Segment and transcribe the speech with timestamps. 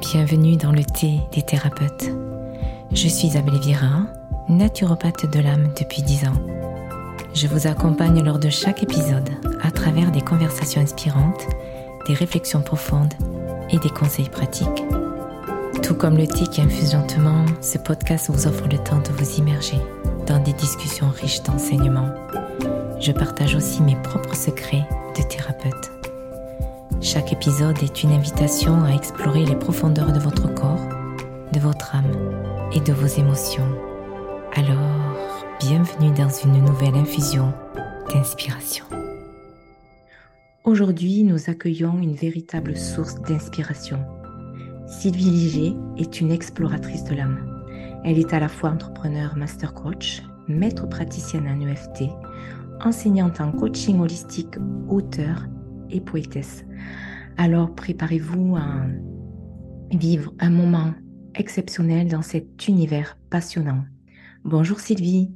[0.00, 2.10] Bienvenue dans le thé des thérapeutes.
[2.90, 4.06] Je suis Isabelle Vira,
[4.48, 6.40] naturopathe de l'âme depuis 10 ans.
[7.34, 9.28] Je vous accompagne lors de chaque épisode
[9.62, 11.46] à travers des conversations inspirantes,
[12.06, 13.12] des réflexions profondes
[13.70, 14.84] et des conseils pratiques.
[15.82, 19.38] Tout comme le thé qui infuse lentement, ce podcast vous offre le temps de vous
[19.38, 19.78] immerger
[20.26, 22.08] dans des discussions riches d'enseignements.
[23.00, 25.99] Je partage aussi mes propres secrets de thérapeute.
[27.02, 30.86] Chaque épisode est une invitation à explorer les profondeurs de votre corps,
[31.50, 32.12] de votre âme
[32.74, 33.66] et de vos émotions.
[34.52, 35.16] Alors,
[35.60, 37.54] bienvenue dans une nouvelle infusion
[38.12, 38.84] d'inspiration.
[40.64, 44.04] Aujourd'hui, nous accueillons une véritable source d'inspiration.
[44.86, 47.64] Sylvie Liger est une exploratrice de l'âme.
[48.04, 52.10] Elle est à la fois entrepreneur master coach, maître praticienne en EFT,
[52.84, 54.56] enseignante en coaching holistique,
[54.90, 55.46] auteur
[55.88, 56.66] et poétesse.
[57.36, 58.86] Alors préparez-vous à
[59.90, 60.94] vivre un moment
[61.34, 63.84] exceptionnel dans cet univers passionnant.
[64.44, 65.30] Bonjour Sylvie.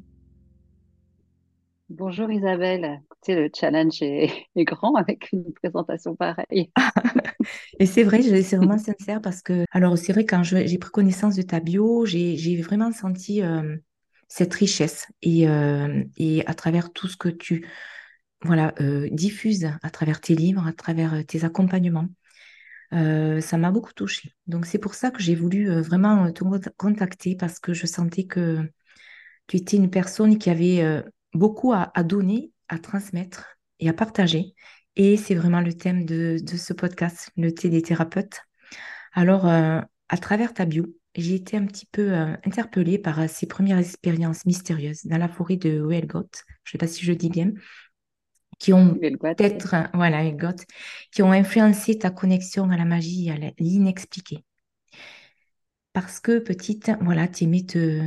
[1.91, 3.01] Bonjour Isabelle.
[3.05, 6.71] Écoutez, le challenge est, grand avec une présentation pareille.
[7.79, 11.37] et c'est vrai, c'est vraiment sincère parce que, alors c'est vrai, quand j'ai pris connaissance
[11.37, 13.77] de ta bio, j'ai vraiment senti euh,
[14.29, 17.67] cette richesse et, euh, et à travers tout ce que tu
[18.45, 22.09] voilà, euh, diffuse à travers tes livres, à travers euh, tes accompagnements.
[22.93, 24.33] Euh, ça m'a beaucoup touchée.
[24.47, 26.45] Donc c'est pour ça que j'ai voulu vraiment te
[26.77, 28.61] contacter parce que je sentais que
[29.47, 34.55] tu étais une personne qui avait beaucoup à, donner, à transmettre et à partager.
[34.97, 38.43] Et c'est vraiment le thème de, ce podcast, le thé des thérapeutes.
[39.13, 40.87] Alors, à travers ta bio,
[41.17, 42.13] j'ai été un petit peu
[42.45, 46.29] interpellée par ces premières expériences mystérieuses dans la forêt de Huelgot.
[46.63, 47.51] Je ne sais pas si je dis bien
[48.59, 50.23] qui ont peut-être, voilà,
[51.11, 54.45] qui ont influencé ta connexion à la magie, à l'inexpliqué.
[55.93, 58.01] Parce que petite, voilà, tu aimais te,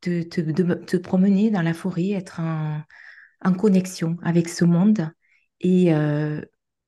[0.00, 2.82] te, te, promener dans la forêt, être en,
[3.42, 5.10] en connexion avec ce monde.
[5.60, 6.42] Et euh,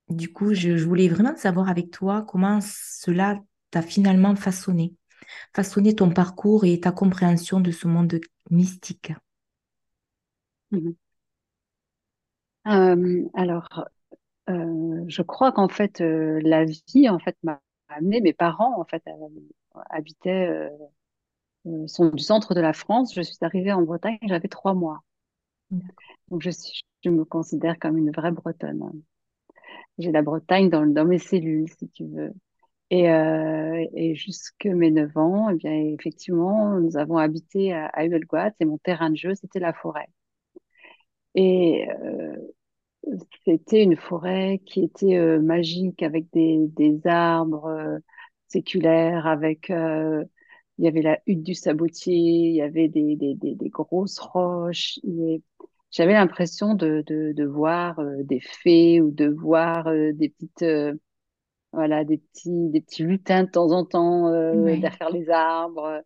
[0.09, 4.95] du coup, je, je, voulais vraiment savoir avec toi comment cela t'a finalement façonné,
[5.55, 8.21] façonné ton parcours et ta compréhension de ce monde
[8.51, 9.13] mystique.
[10.71, 11.02] Mmh
[12.69, 13.69] euh, alors,
[14.51, 18.21] euh, je crois qu'en fait, euh, la vie en fait m'a amené.
[18.21, 19.05] Mes parents en fait
[19.91, 20.71] habitaient
[21.89, 23.13] sont du centre de la France.
[23.17, 25.03] Je suis arrivée en Bretagne, j'avais trois mois.
[26.31, 26.51] Donc je,
[27.05, 29.03] je me considère comme une vraie Bretonne.
[29.99, 32.33] J'ai la Bretagne dans, dans mes cellules, si tu veux.
[32.91, 33.05] Et,
[33.95, 38.79] et jusque mes 9 ans, eh bien, effectivement, nous avons habité à, à et mon
[38.79, 40.09] terrain de jeu, c'était la forêt.
[41.35, 42.37] Et euh,
[43.45, 47.99] c'était une forêt qui était euh, magique avec des, des arbres euh,
[48.49, 49.71] séculaires, avec
[50.79, 54.19] il y avait la hutte du sabotier, il y avait des, des, des, des grosses
[54.19, 54.99] roches.
[55.91, 59.85] J'avais l'impression de, de, de voir des fées ou de voir
[60.15, 60.65] des petites
[61.73, 64.31] voilà des petits des petits lutins de temps en temps
[64.79, 66.03] derrière les arbres.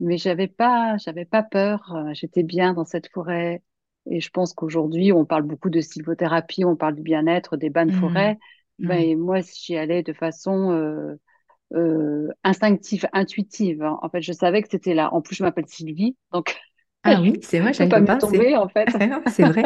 [0.00, 1.96] Mais j'avais pas j'avais pas peur.
[2.14, 3.62] J'étais bien dans cette forêt
[4.10, 7.86] et je pense qu'aujourd'hui, on parle beaucoup de sylvothérapie, on parle du bien-être, des bains
[7.86, 8.00] de mmh.
[8.00, 8.38] forêt.
[8.78, 11.16] Ben, moi, j'y allais de façon euh,
[11.74, 13.82] euh, instinctive, intuitive.
[13.82, 13.98] Hein.
[14.02, 15.12] En fait, je savais que c'était là.
[15.12, 16.56] En plus, je m'appelle Sylvie, donc.
[17.04, 18.88] Ah oui, c'est vrai, je pas me tomber en fait.
[19.28, 19.62] c'est vrai.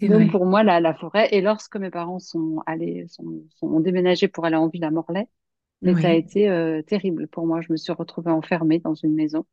[0.08, 1.28] donc pour moi, la, la, forêt.
[1.32, 5.26] Et lorsque mes parents sont allés, sont, sont déménagé pour aller en ville à Morlaix,
[5.82, 7.60] mais ça a été euh, terrible pour moi.
[7.60, 9.44] Je me suis retrouvée enfermée dans une maison.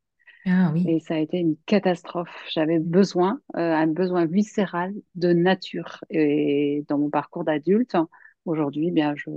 [0.47, 0.73] Ah.
[0.85, 2.29] Et ça a été une catastrophe.
[2.51, 6.03] J'avais besoin, euh, un besoin viscéral de nature.
[6.09, 7.97] Et dans mon parcours d'adulte,
[8.45, 9.29] aujourd'hui, bien, je,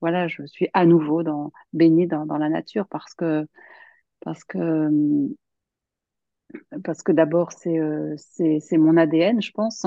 [0.00, 3.46] voilà, je suis à nouveau dans, baignée dans, dans la nature parce que,
[4.20, 4.88] parce que,
[6.84, 9.86] parce que d'abord, c'est, euh, c'est, c'est mon ADN, je pense.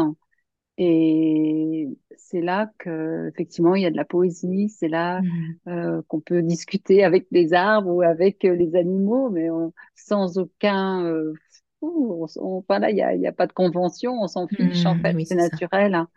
[0.78, 5.70] Et c'est là que effectivement il y a de la poésie, c'est là mmh.
[5.70, 9.48] euh, qu'on peut discuter avec les arbres ou avec euh, les animaux, mais
[9.96, 11.34] sans aucun euh,
[11.82, 14.96] on, enfin là il y a, y a, pas de convention, on s'en fiche en
[14.96, 15.96] mmh, fait, c'est naturel.
[15.96, 16.08] Hein.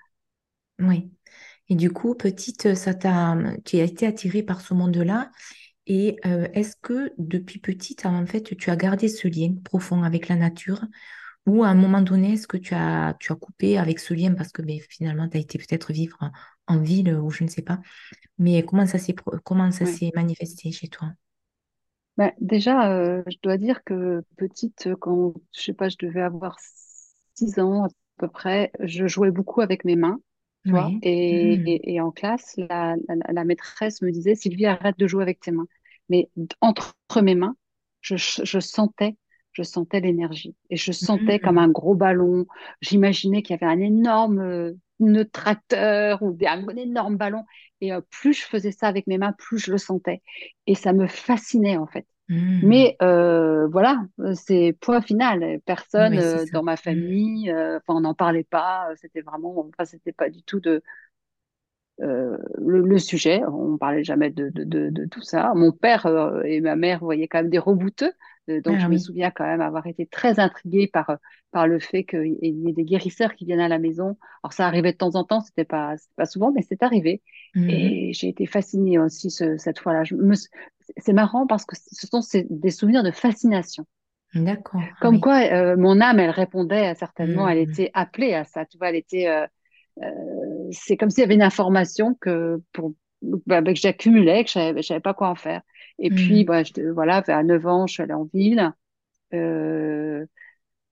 [0.79, 1.11] Oui.
[1.69, 5.31] Et du coup, petite, ça t'a, tu as été attirée par ce monde-là.
[5.87, 10.35] Et est-ce que depuis petite, en fait, tu as gardé ce lien profond avec la
[10.35, 10.81] nature?
[11.47, 14.35] Ou à un moment donné, est-ce que tu as, tu as coupé avec ce lien
[14.35, 16.19] parce que ben, finalement, tu as été peut-être vivre
[16.67, 17.81] en, ville ou je ne sais pas.
[18.39, 19.15] Mais comment ça s'est,
[19.45, 21.13] comment ça s'est manifesté chez toi?
[22.17, 26.57] Ben, Déjà, euh, je dois dire que petite, quand je sais pas, je devais avoir
[27.35, 27.89] six ans à
[28.19, 30.21] peu près, je jouais beaucoup avec mes mains.
[30.65, 30.95] tu vois?
[31.03, 31.65] Et, Mhm.
[31.65, 35.41] et, et en classe, la, la, la maîtresse me disait, Sylvie, arrête de jouer avec
[35.41, 35.67] tes mains.
[36.11, 36.29] Mais
[36.61, 37.57] entre mes mains,
[38.03, 39.17] je, je sentais,
[39.53, 40.57] je sentais l'énergie.
[40.71, 41.59] Et je sentais comme Mhm.
[41.59, 42.47] un gros ballon.
[42.81, 47.45] J'imaginais qu'il y avait un énorme euh, nœud tracteur ou un énorme ballon.
[47.81, 50.23] Et euh, plus je faisais ça avec mes mains, plus je le sentais.
[50.67, 52.07] Et ça me fascinait, en fait.
[52.29, 52.61] Mhm.
[52.63, 54.03] Mais euh, voilà,
[54.35, 55.61] c'est point final.
[55.65, 56.83] Personne Oui, euh, dans ma Mhm.
[56.83, 57.55] famille,
[57.89, 58.89] on n'en parlait pas.
[58.97, 60.83] C'était vraiment, enfin, c'était pas du tout de
[62.01, 63.43] euh, le, le sujet.
[63.47, 65.53] On parlait jamais de, de, de, de tout ça.
[65.55, 68.13] Mon père euh, et ma mère voyaient quand même des rebouteux.
[68.51, 71.17] Euh, donc, Ah je me souviens quand même avoir été très intriguée par,
[71.53, 74.17] par le fait qu'il y ait des guérisseurs qui viennent à la maison.
[74.43, 77.23] Alors, ça arrivait de temps en temps, c'était pas, pas souvent, mais c'est arrivé.
[77.55, 78.01] Mhm.
[78.07, 80.03] Et j'ai été fascinée aussi ce- cette fois-là.
[80.99, 83.87] C'est marrant parce que ce sont ces- des souvenirs de fascination.
[84.35, 84.89] D'accord.
[85.01, 85.21] Ah Comme oui.
[85.21, 87.79] quoi, euh, mon âme, elle répondait certainement, elle Mhm.
[87.79, 88.65] était appelée à ça.
[88.67, 89.47] Tu vois, elle était, euh,
[90.03, 94.49] euh, c'est comme s'il y avait une information que, pour, bah, bah, que j'accumulais, que
[94.51, 95.63] je savais, je savais pas quoi en faire.
[96.01, 96.47] Et puis, Mhm.
[96.47, 98.73] bah, je, voilà, vers 9 ans, je suis allée en ville.
[99.35, 100.27] Euh,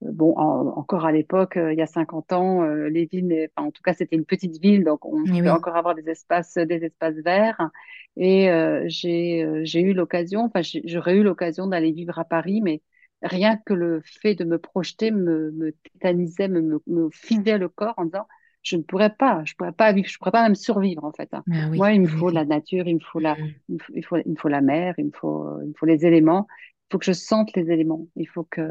[0.01, 3.67] bon, en- encore à l'époque, euh, il y a 50 ans, euh, les villes, enfin,
[3.69, 5.51] en tout cas, c'était une petite ville, donc on pouvait oui.
[5.51, 7.69] encore avoir des espaces, des espaces verts.
[8.17, 12.61] Et euh, j'ai, euh, j'ai eu l'occasion, enfin, j'aurais eu l'occasion d'aller vivre à Paris,
[12.61, 12.81] mais
[13.21, 17.69] rien que le fait de me projeter me, me tétanisait, me, me, me fidait le
[17.69, 18.27] corps en disant,
[18.63, 21.33] je ne pourrais pas, je pourrais pas vivre, je pourrais pas même survivre en fait.
[21.33, 21.45] hein.
[21.51, 23.59] Ah Moi, il me faut la nature, il me faut la, Mhm.
[23.69, 25.73] il me faut, il faut, il me faut la mer, il me faut, il me
[25.77, 26.47] faut les éléments.
[26.89, 28.07] Il faut que je sente les éléments.
[28.15, 28.61] Il faut que,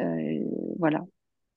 [0.00, 0.44] euh,
[0.78, 1.04] voilà.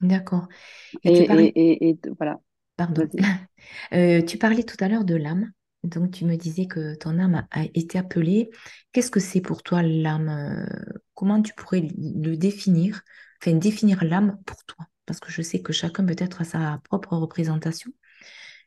[0.01, 0.47] D'accord.
[0.93, 2.39] Et, Et tu parlais, et, et, et voilà,
[2.75, 3.09] pardon.
[3.93, 5.51] Euh, tu parlais tout à l'heure de l'âme.
[5.83, 8.49] Donc, tu me disais que ton âme a été appelée.
[8.91, 10.29] Qu'est-ce que c'est pour toi l'âme?
[10.29, 13.01] euh, Comment tu pourrais le définir?
[13.41, 14.87] Enfin, définir l'âme pour toi?
[15.05, 17.91] Parce que je sais que chacun peut-être a sa propre représentation.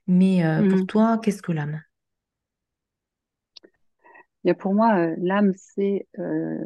[0.08, 0.86] Mais euh, pour Mhm.
[0.86, 1.82] toi, qu'est-ce que l'âme?
[4.58, 6.64] Pour moi, euh, l'âme, c'est euh,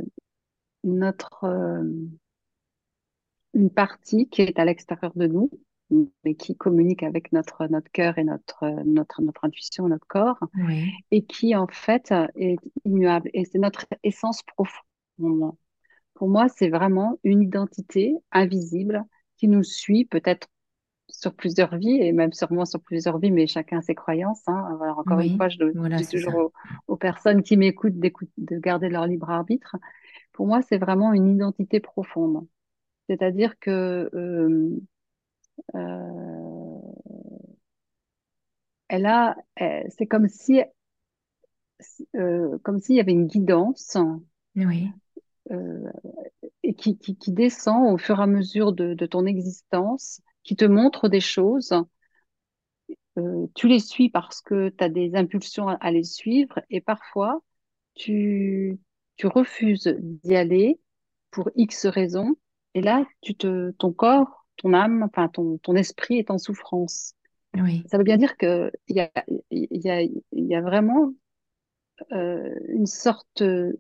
[0.85, 1.47] notre
[3.55, 5.51] une partie qui est à l'extérieur de nous,
[6.25, 11.05] mais qui communique avec notre notre cœur et notre notre notre intuition, notre corps, Oui,
[11.11, 13.31] et qui en fait est immuable.
[13.35, 15.53] Et c'est notre essence profonde.
[16.15, 19.05] Pour moi, c'est vraiment une identité invisible
[19.41, 20.49] qui nous suit peut-être
[21.09, 24.47] sur plusieurs vies et même sûrement sur plusieurs vies, mais chacun ses croyances.
[24.47, 24.79] Hein.
[24.83, 26.53] Alors, encore une fois, je voilà, dis toujours aux,
[26.89, 29.77] aux personnes qui m'écoutent de garder leur libre arbitre.
[30.33, 32.47] Pour moi, c'est vraiment une identité profonde.
[33.09, 34.79] C'est-à-dire que euh,
[35.75, 36.81] euh,
[38.89, 40.63] elle a, euh, c'est comme si,
[42.15, 43.97] euh, comme s'il y avait une guidance
[44.55, 44.91] Oui,
[46.63, 50.57] et qui, qui, qui descend au fur et à mesure de, de ton existence, qui
[50.57, 51.75] te montre des choses
[53.19, 56.81] euh, tu les suis parce que tu as des impulsions à, à les suivre et
[56.81, 57.43] parfois
[57.95, 58.79] tu,
[59.17, 60.81] tu refuses d'y aller
[61.31, 62.37] pour X raisons
[62.75, 67.15] et là tu te, ton corps, ton âme, enfin ton, ton esprit est en souffrance.
[67.55, 69.11] oui, Ça veut bien dire que il y a,
[69.51, 71.15] il y a, il y a vraiment
[72.13, 73.73] euh, une sorte, euh,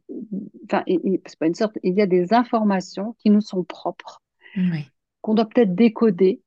[0.64, 0.84] enfin
[1.26, 4.22] c'est pas une sorte, il y a des informations qui nous sont propres,
[4.56, 6.42] oui, qu'on doit peut-être décoder,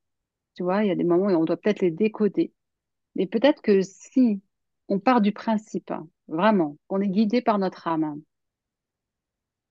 [0.56, 2.52] tu vois, il y a des moments où on doit peut-être les décoder.
[3.16, 4.42] Mais peut-être que si
[4.88, 8.18] on part du principe, hein, vraiment, qu'on est guidé par notre âme, hein,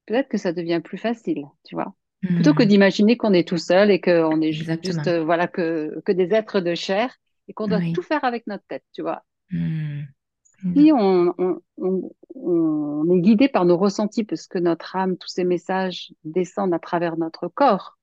[0.05, 1.93] peut-être que ça devient plus facile, tu vois.
[2.33, 6.01] Plutôt que Hmm, d'imaginer qu'on est tout seul et qu'on est juste, euh, voilà, que,
[6.05, 7.15] que des êtres de chair
[7.48, 9.24] et qu'on doit tout faire avec notre tête, tu vois.
[9.51, 9.92] Hmm,
[10.75, 15.27] Si on, on, on, on est guidé par nos ressentis, parce que notre âme, tous
[15.29, 17.98] ces messages descendent à travers notre corps,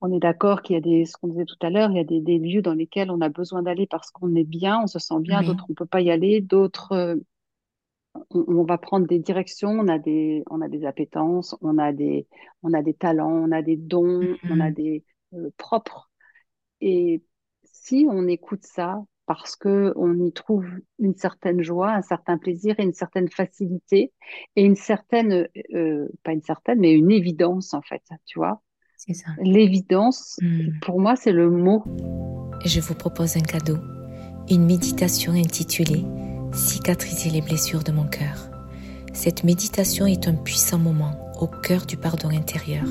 [0.00, 2.00] on est d'accord qu'il y a des, ce qu'on disait tout à l'heure, il y
[2.00, 4.86] a des, des lieux dans lesquels on a besoin d'aller parce qu'on est bien, on
[4.86, 5.42] se sent bien, Oui.
[5.42, 7.16] d'autres on peut pas y aller, d'autres euh,
[8.30, 11.92] on, on va prendre des directions, on a des, on a des appétences, on a
[11.92, 12.26] des,
[12.62, 15.04] on a des talents, on a des dons, on a Hmm, des
[15.34, 16.10] euh, propres.
[16.82, 17.22] Et
[17.64, 20.66] si on écoute ça parce que on y trouve
[20.98, 24.12] une certaine joie, un certain plaisir et une certaine facilité
[24.54, 28.62] et une certaine, euh, pas une certaine, mais une évidence en fait, tu vois.
[28.96, 29.30] c'est ça.
[29.42, 30.78] L'évidence, Hmm.
[30.82, 31.84] pour moi, c'est le mot.
[32.64, 33.76] Je vous propose un cadeau,
[34.50, 36.04] une méditation intitulée
[36.52, 38.48] Cicatriser les blessures de mon cœur.
[39.12, 42.84] Cette méditation est un puissant moment au cœur du pardon intérieur,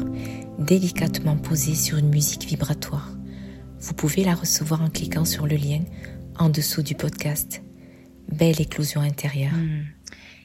[0.60, 3.10] délicatement posé sur une musique vibratoire.
[3.80, 5.80] Vous pouvez la recevoir en cliquant sur le lien
[6.40, 7.64] en dessous du podcast.
[8.30, 9.54] Belle éclosion intérieure.
[9.54, 9.84] Hmm.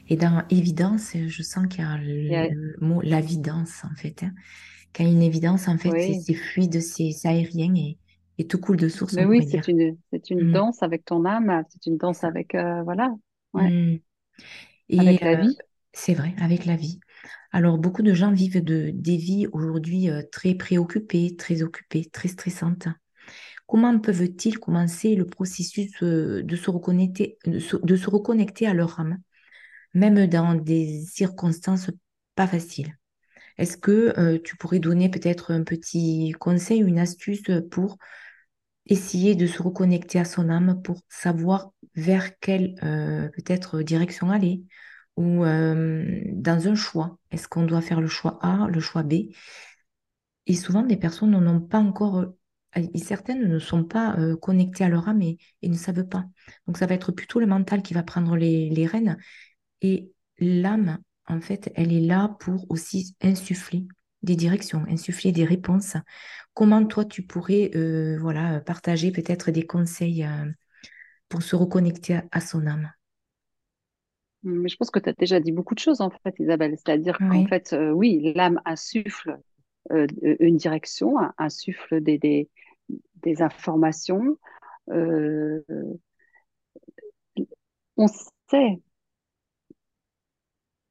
[0.09, 4.23] Et dans évidence, je sens qu'il y a le mot l'évidence en fait.
[4.23, 4.33] hein.
[4.93, 7.97] Quand il y a une évidence, en fait, c'est oui, c'est fluide, c'est aérien et,
[8.37, 11.25] et tout coule de source, Mais oui, c'est une, c'est une Mm, danse avec ton
[11.25, 13.13] âme, c'est une danse avec, euh, voilà,
[13.53, 13.97] ouais, Mm.
[14.89, 15.57] Et avec la euh, vie.
[15.93, 16.99] c'est vrai, avec la vie.
[17.51, 22.29] Alors, beaucoup de gens vivent de, des vies aujourd'hui euh, très préoccupées, très occupées, très
[22.29, 22.87] stressantes.
[23.71, 29.17] Comment peuvent-ils commencer le processus euh, de se reconnecter, à leur âme,
[29.93, 31.89] même dans des circonstances
[32.35, 32.97] pas faciles?
[33.57, 37.97] Est-ce que euh, tu pourrais donner peut-être un petit conseil, une astuce pour
[38.87, 44.63] essayer de se reconnecter à son âme pour savoir vers quelle euh, peut-être direction aller?
[45.15, 47.19] Ou dans un choix.
[47.31, 49.13] Est-ce qu'on doit faire le choix A, le choix B?
[50.45, 52.33] Et souvent, des personnes n'ont pas encore,
[52.75, 56.25] et certaines ne sont pas euh, connectées à leur âme et, et ne savent pas.
[56.67, 59.17] Donc, ça va être plutôt le mental qui va prendre les, les rênes.
[59.81, 63.85] Et l'âme, en fait, elle est là pour aussi insuffler
[64.23, 65.95] des directions, insuffler des réponses.
[66.53, 70.51] Comment toi, tu pourrais euh, voilà, partager peut-être des conseils euh,
[71.29, 72.91] pour se reconnecter à, à son âme?
[74.43, 76.75] Mais je pense que tu as déjà dit beaucoup de choses, en fait, Isabelle.
[76.77, 79.37] C'est-à-dire qu'en fait, euh, oui, l'âme insuffle
[79.91, 80.07] euh,
[80.39, 82.49] une direction, insuffle des, des,
[83.23, 84.37] des informations.
[84.91, 85.61] Euh,
[87.97, 88.07] on
[88.49, 88.81] sait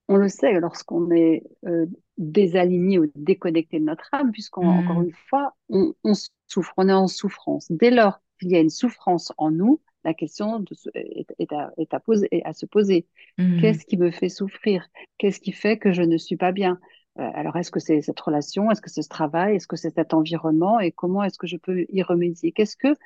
[0.09, 1.87] On le sait lorsqu'on est euh,
[2.19, 6.15] désaligné ou déconnecté de notre âme, puisqu'on, encore Mm, une fois, on, on
[6.49, 7.67] souffre, on est en souffrance.
[7.71, 11.73] Dès lors qu'il y a une souffrance en nous, la question de est, est à,
[11.79, 13.07] est à poser, est à se poser.
[13.39, 14.89] mm, Qu'est-ce qui me fait souffrir?
[15.19, 16.81] Qu'est-ce qui fait que je ne suis pas bien?
[17.19, 18.71] Euh, alors, est-ce que c'est cette relation?
[18.71, 19.57] Est-ce que c'est ce travail?
[19.57, 20.79] Est-ce que c'est cet environnement?
[20.81, 22.53] Et comment est-ce que je peux y remédier?
[22.53, 22.97] Qu'est-ce que,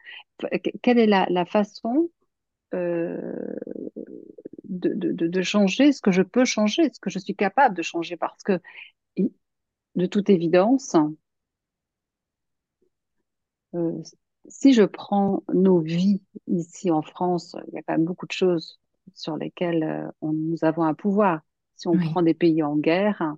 [0.82, 2.10] quelle est la, la façon
[2.74, 3.32] euh,
[4.64, 7.82] de, de, de, changer ce que je peux changer, ce que je suis capable de
[7.82, 8.16] changer?
[8.16, 8.60] Parce que,
[9.94, 10.96] de toute évidence,
[13.74, 14.02] euh,
[14.48, 18.32] si je prends nos vies ici en France, il y a quand même beaucoup de
[18.32, 18.80] choses
[19.14, 21.40] sur lesquelles euh, on, nous avons un pouvoir.
[21.76, 23.34] Si on oui, prend des pays en guerre,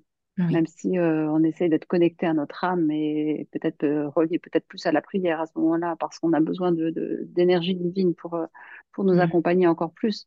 [0.48, 4.66] même si euh, on essaye d'être connecté à notre âme et peut-être euh, relié peut-être
[4.66, 8.14] plus à la prière à ce moment-là, parce qu'on a besoin de, de- d'énergie divine
[8.14, 8.46] pour, euh,
[8.92, 10.26] pour nous mm, accompagner encore plus.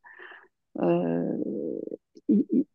[0.81, 1.37] Euh,
[2.29, 2.67] il- il-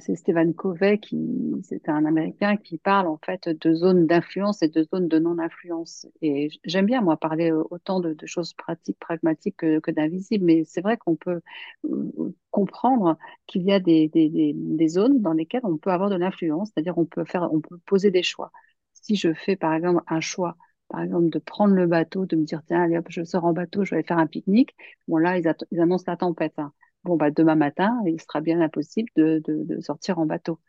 [0.00, 1.16] c'est Stephen Covey qui,
[1.62, 6.06] c'est un Américain qui parle en fait de zones d'influence et de zones de non-influence.
[6.22, 10.64] Et j'aime bien moi parler autant de, de choses pratiques, pragmatiques que, que d'invisibles, mais
[10.64, 11.40] c'est vrai qu'on peut
[11.86, 13.16] euh, comprendre
[13.46, 16.98] qu'il y a des, des, des, zones dans lesquelles on peut avoir de l'influence, c'est-à-dire
[16.98, 18.52] on peut faire, on peut poser des choix.
[18.92, 20.56] Si je fais par exemple un choix,
[20.88, 23.52] par exemple de prendre le bateau, de me dire tiens allez hop, je sors en
[23.52, 24.74] bateau, je vais faire un pique-nique.
[25.08, 26.54] Bon là ils, ils annoncent la tempête.
[26.58, 26.72] hein
[27.04, 30.60] bon, bah, demain matin, il sera bien impossible de, de, de sortir en bateau,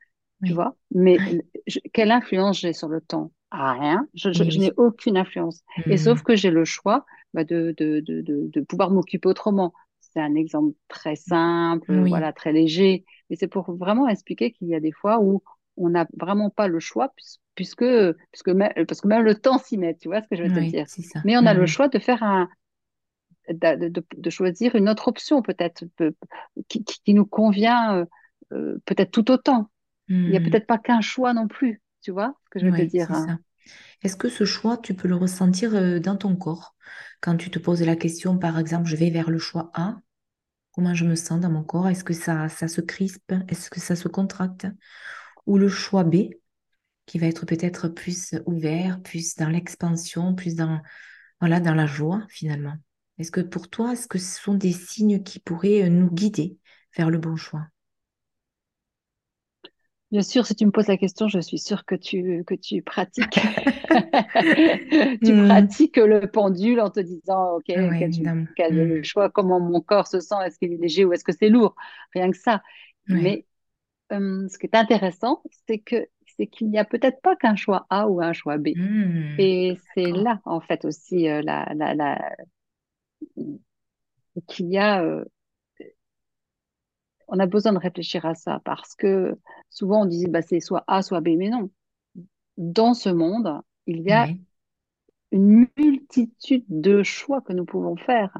[0.43, 0.75] tu vois.
[0.91, 3.31] Mais oui, je- quelle influence j'ai sur le temps?
[3.51, 4.07] Ah, rien.
[4.15, 5.63] Je, je, oui, je n'ai aucune influence.
[5.89, 7.75] Et sauf Mm, que j'ai le choix bah, de,
[8.67, 9.73] pouvoir m'occuper autrement.
[9.99, 13.05] C'est un exemple très simple, voilà, très léger.
[13.29, 15.41] Mais c'est pour vraiment expliquer qu'il y a des fois où
[15.77, 19.95] on n'a vraiment pas le choix, puis- puisque, parce que même le temps s'y met,
[19.95, 20.87] tu vois ce que je veux te oui, dire?
[21.23, 22.49] Mais on a le Mm, choix de faire un,
[23.53, 26.15] de, de- de choisir une autre option peut-être peu-
[26.67, 28.05] qui, qui- nous convient euh,
[28.53, 29.69] euh, peut-être tout autant.
[30.27, 32.65] Il n'y a mm, peut-être pas qu'un choix non plus, tu vois ce que je
[32.65, 33.33] veux te dire, hein.
[34.03, 36.75] Est-ce que ce choix, tu peux le ressentir euh, dans ton corps?
[37.21, 39.97] Quand tu te poses la question, par exemple, je vais vers le choix A,
[40.71, 41.89] comment je me sens dans mon corps?
[41.89, 43.33] Est-ce que ça, ça se crispe?
[43.49, 44.67] Est-ce que ça se contracte?
[45.47, 46.15] Ou le choix B,
[47.07, 50.81] qui va être peut-être plus ouvert, plus dans l'expansion, plus dans,
[51.41, 52.75] voilà, dans la joie, finalement?
[53.19, 56.57] Est-ce que pour toi, est-ce que ce sont des signes qui pourraient euh, nous guider
[56.97, 57.67] vers le bon choix?
[60.11, 62.81] Bien sûr, si tu me poses la question, je suis sûre que tu, que tu
[62.81, 63.39] pratiques.
[65.23, 68.07] Tu Hmm, pratiques le pendule en te disant, OK, ouais,
[68.55, 71.31] quel, Hmm, choix, comment mon corps se sent, est-ce qu'il est léger ou est-ce que
[71.33, 71.75] c'est lourd?
[72.13, 72.61] Rien que ça.
[73.09, 73.45] Mais
[74.13, 77.87] euh, ce qui est intéressant, c'est que c'est qu'il n'y a peut-être pas qu'un choix
[77.89, 78.69] A ou un choix B.
[78.75, 82.35] Hmm, Et c'est là, en fait, aussi, euh, la, la, la,
[84.47, 85.25] qu'il y a, euh,
[87.27, 89.37] on a besoin de réfléchir à ça parce que
[89.69, 91.69] souvent on disait, bah, c'est soit A, soit B, mais non.
[92.57, 94.27] Dans ce monde, il y a
[95.31, 98.37] une multitude de choix que nous pouvons faire.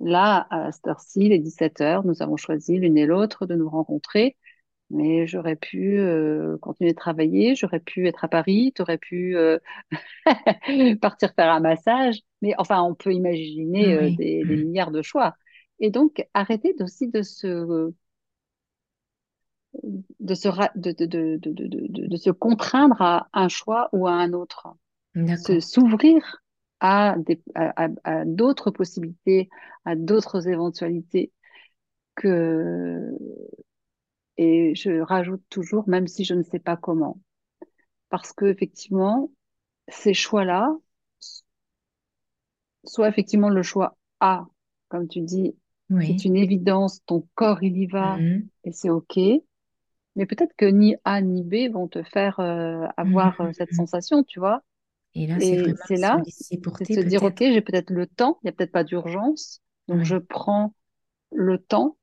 [0.00, 3.68] Là, à cette heure-ci, les 17 heures, nous avons choisi l'une et l'autre de nous
[3.68, 4.36] rencontrer.
[4.90, 9.36] Mais j'aurais pu euh, continuer de travailler, j'aurais pu être à Paris, tu aurais pu
[9.36, 9.58] euh,
[11.00, 12.20] partir faire un massage.
[12.42, 14.16] Mais enfin, on peut imaginer euh, Oui.
[14.16, 15.34] des, des milliards de choix.
[15.80, 17.92] Et donc, arrêtez aussi de se,
[20.20, 24.68] de se, de, de, de, de, se contraindre à un choix ou à un autre.
[25.60, 26.42] S'ouvrir
[26.80, 27.16] à,
[28.04, 29.48] à d'autres possibilités,
[29.84, 31.32] à d'autres éventualités
[32.16, 33.10] que
[34.36, 37.20] et je rajoute toujours, même si je ne sais pas comment.
[38.10, 39.30] Parce que effectivement,
[39.88, 40.76] ces choix-là,
[42.84, 44.46] soit effectivement le choix A,
[44.88, 45.54] comme tu dis,
[46.00, 48.46] c'est une évidence, ton corps il y va mm-hmm.
[48.64, 49.18] et c'est OK.
[50.16, 53.76] Mais peut-être que ni A ni B vont te faire euh, avoir euh, cette mm-hmm.
[53.76, 54.62] sensation, tu vois.
[55.14, 58.52] Et là, c'est là, c'est se dire, OK, j'ai peut-être le temps, il n'y a
[58.52, 59.60] peut-être pas d'urgence.
[59.88, 60.74] Donc, je prends
[61.32, 61.96] le temps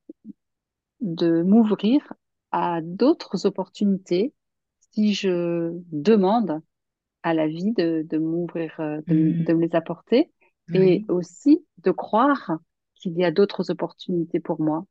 [1.00, 2.12] de m'ouvrir
[2.52, 4.32] à d'autres opportunités
[4.92, 6.60] si je demande
[7.22, 9.44] à la vie de, de m'ouvrir, euh, de, mm.
[9.44, 10.30] de, me les apporter
[10.74, 12.52] et aussi de croire
[12.94, 14.86] qu'il y a d'autres opportunités pour moi.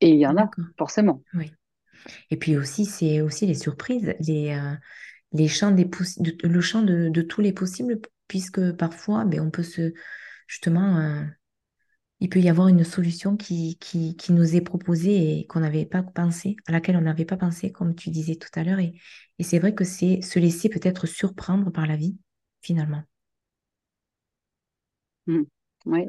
[0.00, 1.22] Et il y en a, forcément.
[1.34, 1.52] Oui.
[2.30, 4.74] Et puis aussi, c'est aussi les surprises, les, euh,
[5.32, 5.88] les champs des
[6.42, 9.92] le champ de, de, tous les possibles, puisque parfois, ben, on peut se,
[10.46, 11.24] justement, euh,
[12.20, 15.86] il peut y avoir une solution qui, qui, qui nous est proposée et qu'on n'avait
[15.86, 18.78] pas pensé, à laquelle on n'avait pas pensé, comme tu disais tout à l'heure.
[18.78, 18.94] Et,
[19.38, 22.16] et c'est vrai que c'est se laisser peut-être surprendre par la vie,
[22.62, 23.02] finalement.
[25.26, 25.42] Mmh.
[25.86, 26.06] Oui.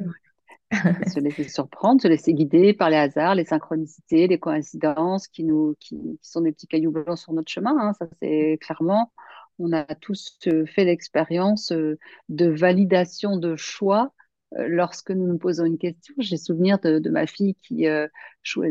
[0.72, 5.76] se laisser surprendre, se laisser guider par les hasards, les synchronicités, les coïncidences qui, nous,
[5.80, 7.78] qui, sont des petits cailloux blancs sur notre chemin.
[7.78, 7.94] Hein.
[7.94, 9.12] Ça, c'est clairement,
[9.60, 12.00] on a tous euh, fait l'expérience euh,
[12.30, 14.14] de validation de choix
[14.58, 18.08] euh, lorsque nous nous posons une question, j'ai souvenir de, de, ma fille qui, euh,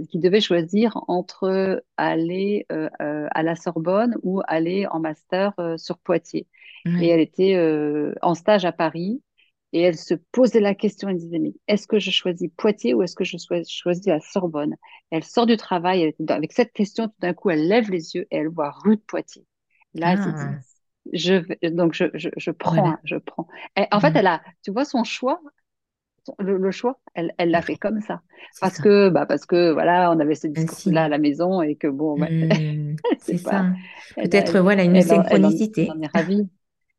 [0.08, 6.46] qui devait choisir entre aller euh, à la Sorbonne ou aller en master sur Poitiers.
[6.86, 7.58] Et elle était
[8.22, 9.22] en stage à Paris
[9.72, 13.02] et elle se posait la question, elle disait, mais est-ce que je choisis Poitiers ou
[13.02, 13.36] est-ce que je
[13.68, 14.76] choisis la Sorbonne?
[15.10, 18.38] Elle sort du travail, avec cette question, tout d'un coup, elle lève les yeux et
[18.38, 19.46] elle voit rue de Poitiers.
[19.94, 20.58] Là, elle s'est dit, ah.
[21.12, 23.46] je vais, donc je, je, je prends, je prends.
[23.90, 25.40] en fait, elle a, tu vois, son choix
[26.38, 28.20] le, choix, elle, elle l'a fait comme ça.
[28.60, 31.86] Parce que, bah, parce que, voilà, on avait ce discours-là à la maison et que
[31.86, 33.66] bon, mmh, c'est ça.
[34.16, 35.88] Peut-être, voilà, une synchronicité.
[35.94, 36.48] On est ravie.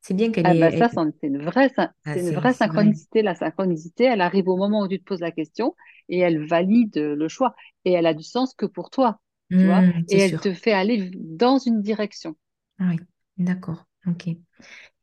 [0.01, 0.79] C'est bien qu'elle ah, est.
[0.79, 3.21] Bah, ça, c'est une vraie, ah, c'est une vraie synchronicité.
[3.21, 5.75] La synchronicité, elle arrive au moment où tu te poses la question
[6.09, 7.55] et elle valide le choix.
[7.85, 9.19] Et elle a du sens que pour toi.
[9.51, 12.35] tu vois mmh, et elle te fait aller dans une direction.
[12.79, 12.97] Oui,
[13.37, 13.85] d'accord.
[14.07, 14.27] Ok.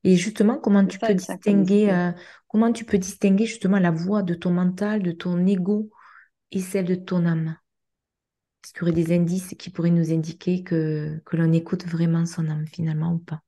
[0.05, 2.11] Et justement, comment tu peux distinguer, euh,
[2.49, 5.91] comment tu peux distinguer justement la voix de ton mental, de ton ego
[6.51, 7.57] et celle de ton âme?
[8.65, 12.27] Est-ce qu'il y aurait des indices qui pourraient nous indiquer que, que l'on écoute vraiment
[12.27, 13.43] son âme finalement ou pas?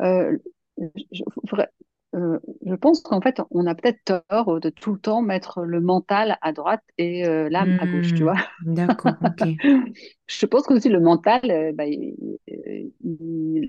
[0.00, 0.36] Euh,
[0.78, 1.22] je,
[2.16, 5.80] euh, je pense qu'en fait, on a peut-être tort de tout le temps mettre le
[5.80, 8.36] mental à droite et euh, l'âme à gauche, tu hmm, vois.
[8.64, 9.46] D'accord, ok.
[10.26, 11.84] je pense que aussi le mental, euh, bah,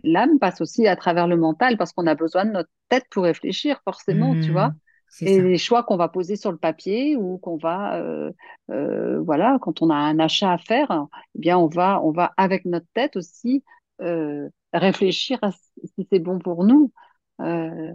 [0.03, 3.23] l'âme passe aussi à travers le mental parce qu'on a besoin de notre tête pour
[3.23, 4.69] réfléchir, forcément, tu vois.
[4.69, 8.01] Hmm, et les choix qu'on va poser sur le papier ou qu'on va,
[8.69, 12.63] voilà, quand on a un achat à faire, eh bien, on va, on va avec
[12.65, 13.63] notre tête aussi
[14.73, 16.91] réfléchir à si c'est bon pour nous.
[17.41, 17.91] Euh,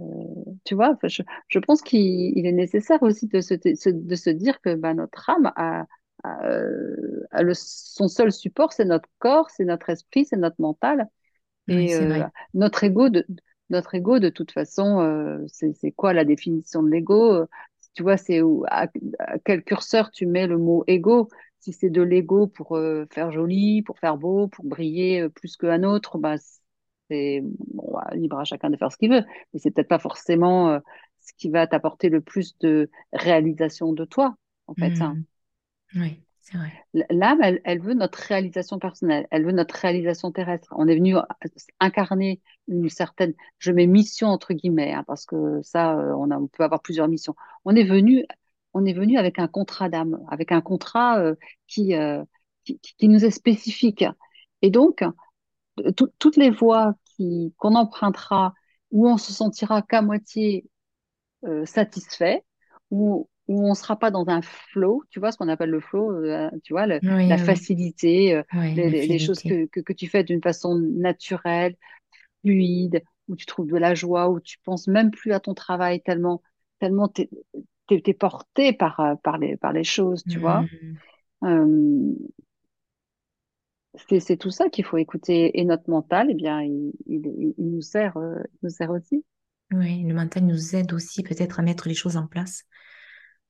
[0.65, 4.75] tu vois, je, je pense qu'il est nécessaire aussi de se, de se dire que
[4.75, 5.87] bah, notre âme a,
[6.23, 10.61] a, euh, a le, son seul support, c'est notre corps, c'est notre esprit, c'est notre
[10.61, 11.09] mental.
[11.69, 13.27] Et euh, notre ego, de,
[13.71, 17.47] notre ego, de toute façon, euh, c'est quoi la définition de l'ego?
[17.95, 21.29] Tu vois, c'est à, à, quel curseur tu mets le mot ego?
[21.61, 25.85] Si c'est de l'ego pour euh, faire joli, pour faire beau, pour briller plus qu'un
[25.85, 26.37] autre, bah,
[27.13, 30.71] c'est bon, libre à chacun de faire ce qu'il veut, mais c'est peut-être pas forcément
[30.71, 30.79] euh,
[31.21, 35.01] ce qui va t'apporter le plus de réalisation de toi, en fait.
[35.01, 35.17] Hein.
[35.95, 36.03] Mmh.
[36.03, 36.73] Oui, c'est vrai.
[37.11, 40.73] L'âme, elle, elle, veut notre réalisation personnelle, elle veut notre réalisation terrestre.
[40.77, 41.17] On est venu
[41.81, 46.39] incarner une certaine, je mets mission entre guillemets, hein, parce que ça, euh, on, a,
[46.39, 47.35] on peut avoir plusieurs missions.
[47.67, 48.25] On est venu,
[48.73, 51.35] on est venu avec un contrat d'âme, avec un contrat euh,
[51.67, 51.95] qui,
[52.65, 54.05] qui, qui nous est spécifique.
[54.63, 55.03] Et donc,
[55.97, 58.55] toutes les voies qui, qu'on empruntera
[58.91, 60.67] où on se sentira qu'à moitié
[61.45, 62.45] euh, satisfait,
[62.91, 66.13] où, où on sera pas dans un flow, tu vois ce qu'on appelle le flow,
[66.13, 68.43] euh, tu vois, la facilité, euh,
[68.75, 71.75] les, choses que, que, que, tu fais d'une façon naturelle,
[72.43, 76.03] fluide, où tu trouves de la joie, où tu penses même plus à ton travail
[76.03, 76.43] tellement,
[76.79, 77.31] tellement t'es,
[77.91, 80.65] es, porté par, par, les, par les choses, tu vois.
[84.09, 85.59] C'est tout ça qu'il faut écouter.
[85.61, 89.25] Et notre mental, eh bien, il, il, il nous sert, euh, nous sert aussi.
[89.73, 92.65] Oui, le mental nous aide aussi peut-être à mettre les choses en place.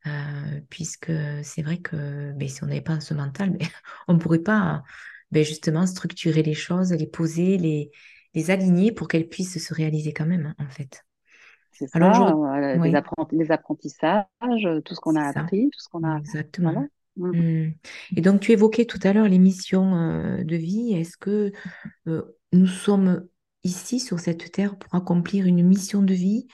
[0.07, 1.13] Euh, puisque
[1.45, 3.61] c'est vrai que ben, si on n'avait pas ce mental, ben,
[4.09, 4.83] on ne pourrait pas
[5.31, 7.91] ben, justement structurer les choses, les poser, les,
[8.35, 11.05] les aligner pour qu'elles puissent se réaliser quand même, en fait.
[11.71, 14.27] C'est ça, les, apprentissages,
[14.85, 16.19] tout ce qu'on a appris, tout ce qu'on a.
[16.19, 16.87] Exactement.
[17.17, 17.71] Mm.
[18.17, 20.93] Et donc, tu évoquais tout à l'heure les missions euh, de vie.
[20.95, 21.53] Est-ce que
[22.09, 22.23] euh,
[22.53, 23.27] nous sommes
[23.65, 26.47] ici sur cette terre pour accomplir une mission de vie?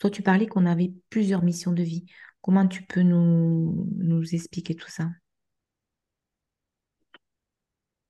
[0.00, 2.06] Toi, tu parlais qu'on avait plusieurs missions de vie.
[2.40, 5.08] Comment tu peux nous, nous expliquer tout ça?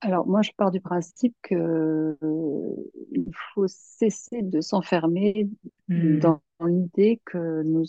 [0.01, 2.75] Alors moi, je pars du principe que euh,
[3.11, 5.49] il faut cesser de s'enfermer
[5.89, 6.19] hmm.
[6.19, 7.85] dans, l'idée que nous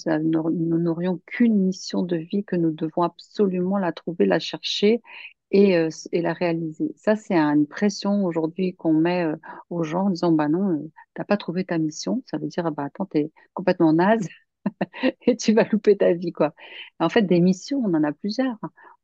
[0.80, 5.02] n'aurions qu'une mission de vie, que nous devons absolument la trouver, la chercher
[5.52, 6.92] et, euh, et la réaliser.
[6.96, 9.36] Ça, c'est une pression aujourd'hui qu'on met euh,
[9.70, 12.24] aux gens en disant, bah non, tu t'as pas trouvé ta mission.
[12.26, 14.28] Ça veut dire, bah attends, t'es complètement naze
[15.28, 16.54] et tu vas louper ta vie, quoi.
[17.00, 18.58] En fait, des missions, on en a plusieurs.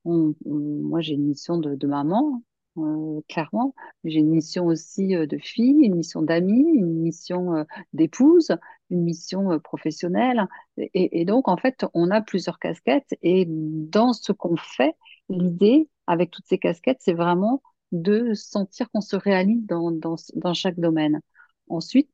[0.06, 2.42] moi, j'ai une mission de maman,
[2.78, 3.76] euh, clairement.
[4.04, 8.56] J'ai une mission aussi euh, de fille, une mission d'amie, une mission euh, d'épouse,
[8.90, 10.48] une mission professionnelle.
[10.78, 13.14] Et, donc, en fait, on a plusieurs casquettes.
[13.22, 14.96] Et dans ce qu'on fait,
[15.30, 20.54] l'idée, avec toutes ces casquettes, c'est vraiment de sentir qu'on se réalise dans, dans, dans,
[20.54, 21.22] chaque domaine.
[21.68, 22.10] Ensuite,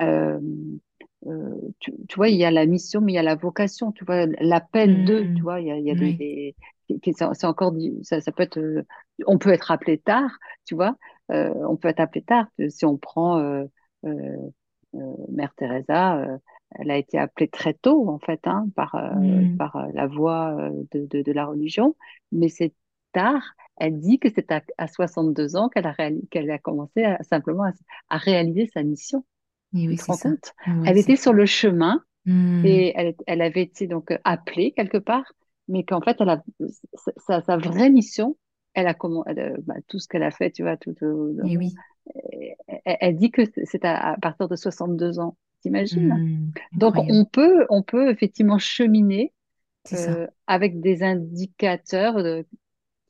[0.00, 0.38] euh,
[1.78, 4.04] tu, tu, vois, il y a la mission, mais il y a la vocation, tu
[4.04, 5.42] vois, l'appel de, tu mmh.
[5.42, 6.54] vois, il y a, il y a des,
[6.88, 8.82] c'est encore ça, ça peut être euh,
[9.26, 10.30] on peut être appelé tard
[10.64, 10.96] tu vois
[11.32, 12.46] euh, on peut être appelé tard.
[12.68, 13.64] Si on prend euh,
[15.30, 16.38] Mère Teresa
[16.76, 19.56] elle a été appelée très tôt en fait hein, par mm.
[19.56, 21.96] par la voie de, de, de, la religion.
[22.32, 22.74] Mais c'est
[23.12, 23.42] tard.
[23.76, 25.94] Elle dit que c'est à, à, 62 ans qu'elle a
[26.30, 27.64] qu'elle a commencé à, simplement
[28.10, 29.24] à, réaliser sa mission.
[29.72, 30.52] Oui, tu te rends compte?
[30.86, 32.66] Elle était sur le chemin mm.
[32.66, 35.32] et elle, elle avait été donc appelée quelque part
[35.68, 36.42] mais qu'en fait, elle a,
[37.26, 38.36] sa, sa, vraie mission,
[38.74, 39.24] elle a comment,
[39.62, 40.94] bah, tout ce qu'elle a fait, tu vois, tout.
[41.02, 41.74] Euh, oui.
[42.84, 46.08] Elle, elle, dit que c'est à, partir de 62 ans, t'imagines?
[46.08, 49.32] Mmh, Donc, on peut, on peut effectivement cheminer
[49.92, 52.44] euh, avec des indicateurs de,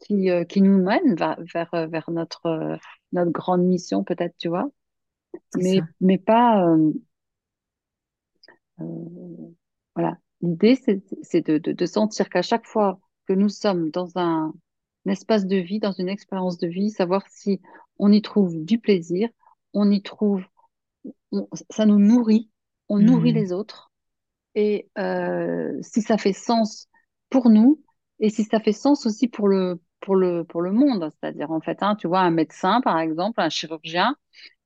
[0.00, 2.78] qui, euh, qui nous mènent vers, vers, vers notre,
[3.12, 4.70] notre grande mission, peut-être, tu vois?
[5.56, 6.76] Mais, mais pas.
[9.96, 10.18] voilà.
[10.42, 10.78] L'idée,
[11.22, 14.52] c'est de, sentir qu'à chaque fois que nous sommes dans un,
[15.10, 17.60] espace de vie, dans une expérience de vie, savoir si
[17.98, 19.28] on y trouve du plaisir,
[19.72, 20.44] on y trouve,
[21.70, 22.50] ça nous nourrit,
[22.88, 23.36] on nourrit mmh.
[23.36, 23.90] les autres,
[24.54, 26.88] et euh, si ça fait sens
[27.30, 27.82] pour nous,
[28.20, 31.60] et si ça fait sens aussi pour le, pour le, pour le monde, c'est-à-dire en
[31.60, 34.16] fait, hein, tu vois, un médecin par exemple, un chirurgien,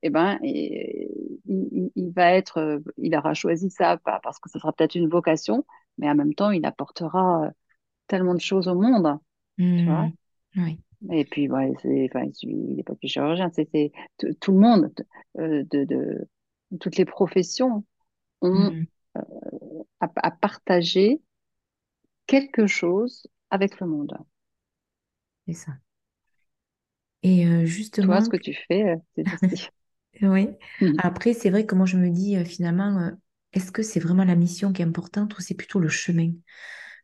[0.03, 4.95] eh ben, il, va être, euh, il aura choisi ça parce que ce sera peut-être
[4.95, 5.65] une vocation,
[5.97, 7.51] mais en même temps, il apportera euh,
[8.07, 9.19] tellement de choses au monde,
[9.79, 10.09] tu vois.
[10.59, 10.79] Oui.
[11.11, 13.93] Et puis, ouais, c'est, enfin, il n'est pas plus chirurgien, c'est
[14.41, 14.93] tout le monde,
[15.39, 16.29] euh, de, de,
[16.81, 17.85] toutes les professions
[18.41, 18.87] ont mmh.
[20.01, 21.21] à, partager
[22.27, 24.19] quelque chose avec le monde.
[25.47, 25.73] C'est ça.
[27.23, 28.07] Et justement.
[28.07, 29.25] Tu vois ce que tu fais, c'est
[30.23, 30.49] Oui.
[30.81, 30.95] Mmh.
[30.99, 33.11] Après, c'est vrai que moi, je me dis euh, finalement, euh,
[33.53, 36.33] est-ce que c'est vraiment la mission qui est importante ou c'est plutôt le chemin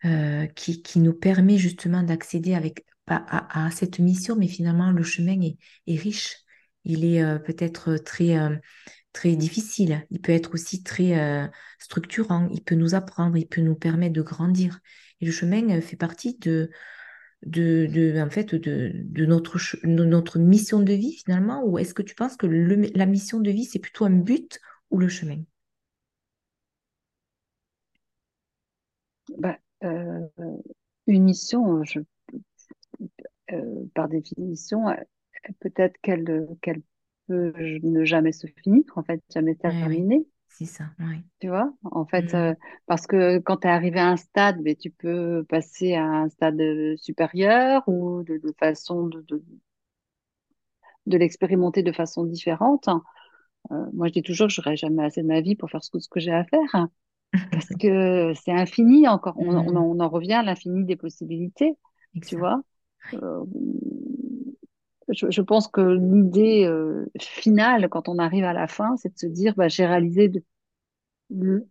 [0.05, 5.03] euh, qui, qui, nous permet justement d'accéder avec, à, à, cette mission, mais finalement, le
[5.03, 6.37] chemin est, riche.
[6.85, 8.37] Il est peut-être très,
[9.13, 10.07] très difficile.
[10.11, 12.49] Il peut être aussi très structurant.
[12.53, 14.81] Il peut nous apprendre, il peut nous permettre de grandir.
[15.21, 16.71] Et le chemin fait partie de,
[17.47, 22.37] de, en fait, de, notre, notre mission de vie finalement Ou est-ce que tu penses
[22.37, 24.59] que la mission de vie, c'est plutôt un but
[24.91, 25.43] ou le chemin?
[29.39, 30.21] Bah, euh,
[31.07, 32.01] Une mission, je,
[33.55, 34.85] euh, par définition,
[35.61, 36.83] peut-être qu'elle qu'elle
[37.27, 40.27] peut ne jamais se finir, en fait, jamais terminer.
[40.57, 41.17] C'est ça, oui.
[41.41, 42.37] Tu vois, en fait, mmh.
[42.37, 42.55] euh,
[42.87, 46.29] parce que quand tu es arrivé à un stade, mais tu peux passer à un
[46.29, 49.25] stade euh, supérieur ou de, façon de,
[51.07, 52.89] de, l'expérimenter de façon différente.
[53.73, 55.83] Euh, moi, je dis toujours que je n'aurai jamais assez de ma vie pour faire
[55.83, 56.87] ce que, ce que j'ai à faire,
[57.51, 59.35] parce que c'est infini encore.
[59.37, 61.77] On, on, en, revient à l'infini des possibilités,
[62.25, 62.63] tu vois.
[65.09, 66.69] Je, pense que l'idée
[67.21, 70.43] finale, quand on arrive à la fin, c'est de se dire, bah, j'ai réalisé de,
[71.31, 71.69] le,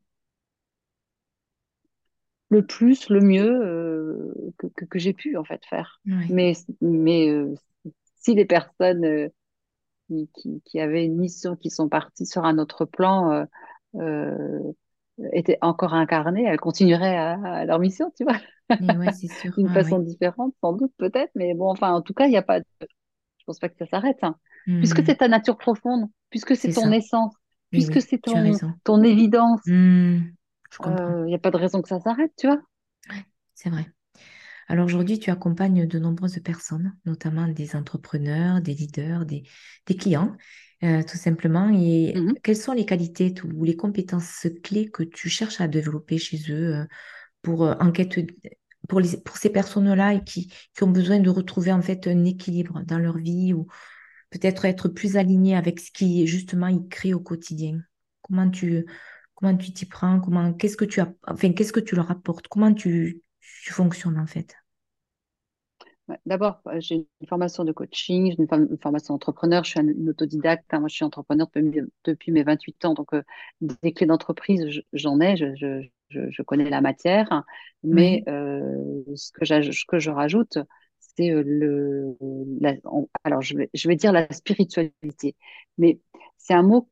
[2.65, 6.00] plus, le mieux que, que, j'ai pu en fait faire.
[6.06, 7.46] Mais, mais
[8.15, 9.30] si les personnes
[10.08, 13.48] qui, qui, qui, avaient une mission, qui sont parties sur un autre plan,
[15.32, 18.38] étaient encore incarnées, elles continueraient à, leur mission, tu vois.
[19.57, 21.31] D'une façon différente, sans doute, peut-être.
[21.36, 23.77] Mais bon, enfin, en tout cas, il n'y a pas de je pense pas que
[23.77, 24.17] ça s'arrête.
[24.21, 24.38] Hein.
[24.79, 25.05] Puisque hmm.
[25.05, 26.95] c'est ta nature profonde, puisque c'est c'est ton ça.
[26.95, 27.33] essence,
[27.71, 30.19] puisque oui, c'est ton, ton évidence, Hmm,
[30.71, 30.77] je
[31.23, 32.62] il n'y a pas de raison que ça s'arrête, tu vois.
[33.53, 33.86] C'est vrai.
[34.67, 39.43] Alors aujourd'hui, tu accompagnes de nombreuses personnes, notamment des entrepreneurs, des leaders, des,
[39.86, 40.36] des clients,
[40.83, 41.69] euh, tout simplement.
[41.69, 42.36] Et Mhm.
[42.43, 46.75] quelles sont les qualités ou les compétences clés que tu cherches à développer chez eux
[46.75, 46.86] euh,
[47.41, 48.17] pour euh, enquête,
[48.89, 52.82] pour pour ces personnes-là et qui, qui ont besoin de retrouver en fait un équilibre
[52.86, 53.67] dans leur vie ou
[54.32, 57.82] peut-être être plus aligné avec ce qui justement ils créent au quotidien.
[58.22, 58.86] Comment tu,
[59.36, 60.19] comment tu t'y prends?
[60.22, 62.48] Comment, qu'est-ce que tu as, enfin, qu'est-ce que tu leur apportes?
[62.48, 63.22] Comment tu,
[63.63, 64.56] tu fonctionnes en fait?
[66.26, 69.80] D'abord, euh, j'ai une formation de coaching, j'ai une, form- une formation d'entrepreneur, je suis
[69.80, 70.80] un- une autodidacte, hein.
[70.80, 73.24] moi je suis entrepreneur depuis, depuis mes 28 ans, donc euh,
[73.62, 75.38] des clés d'entreprise, je- j'en ai,
[76.13, 77.43] je, je connais la matière,
[77.84, 80.58] mais euh, ce que, ce que je rajoute,
[80.99, 82.17] c'est euh, le,
[82.62, 82.76] la-
[83.23, 85.36] alors je vais, je vais dire la spiritualité,
[85.78, 85.99] mais
[86.38, 86.89] c'est un mot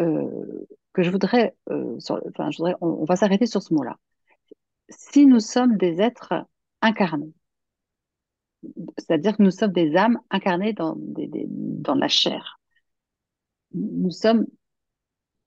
[0.00, 3.74] euh, que je voudrais, euh, sur- enfin, je voudrais, on, on va s'arrêter sur ce
[3.74, 3.96] mot-là.
[4.90, 6.34] Si nous sommes des êtres
[6.82, 7.32] incarnés,
[8.98, 12.58] c'est-à-dire que nous sommes des âmes incarnées dans, des- des- dans la chair.
[13.72, 14.46] Nous sommes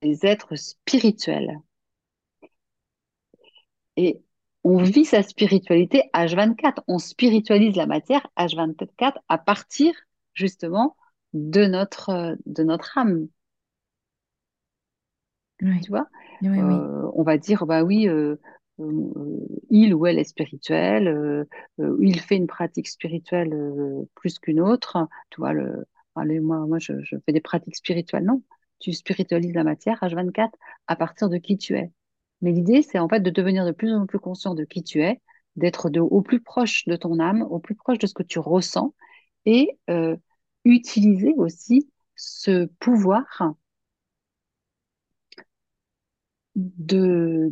[0.03, 1.59] des êtres spirituels
[3.97, 4.21] et
[4.63, 6.83] on vit sa spiritualité H24.
[6.87, 9.93] On spiritualise la matière H24 à partir
[10.33, 10.95] justement
[11.33, 13.27] de notre, de notre âme.
[15.61, 16.07] oui, Tu vois,
[16.41, 16.87] oui, oui.
[16.87, 18.35] Euh, on va dire, bah oui, euh,
[18.79, 21.45] euh, il ou elle est spirituel, euh,
[21.79, 24.97] euh, il fait une pratique spirituelle euh, plus qu'une autre.
[25.29, 28.25] Tu vois, le, allez, moi, moi je, je fais des pratiques spirituelles.
[28.25, 28.43] Non,
[28.79, 30.51] tu spiritualises la matière H24
[30.87, 31.91] à partir de qui tu es.
[32.41, 35.01] Mais l'idée, c'est en fait de devenir de plus en plus conscient de qui tu
[35.03, 35.21] es,
[35.55, 38.93] d'être au plus proche de ton âme, au plus proche de ce que tu ressens
[39.45, 40.15] et euh,
[40.65, 43.25] utiliser aussi ce pouvoir
[46.55, 47.51] de,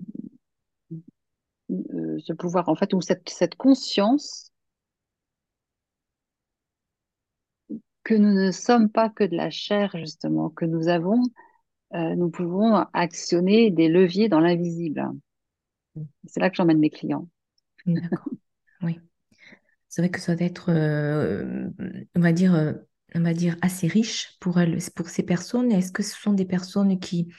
[1.71, 4.51] euh, ce pouvoir, en fait, ou cette conscience
[8.03, 11.21] que nous ne sommes pas que de la chair, justement, que nous avons,
[11.93, 15.09] euh, nous pouvons actionner des leviers dans l'invisible.
[16.25, 17.27] C'est là que j'emmène mes clients.
[18.81, 18.99] Oui.
[19.87, 21.69] C'est vrai que ça doit être, euh,
[22.15, 22.73] on va dire, euh,
[23.15, 25.71] on va dire assez riche pour elles, pour ces personnes.
[25.71, 27.33] Est-ce que ce sont des personnes qui,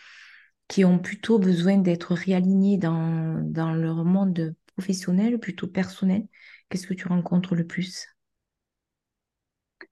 [0.66, 6.26] qui ont plutôt besoin d'être réalignées dans, dans leur monde professionnel, plutôt personnel?
[6.68, 8.08] Qu'est-ce que tu rencontres le plus?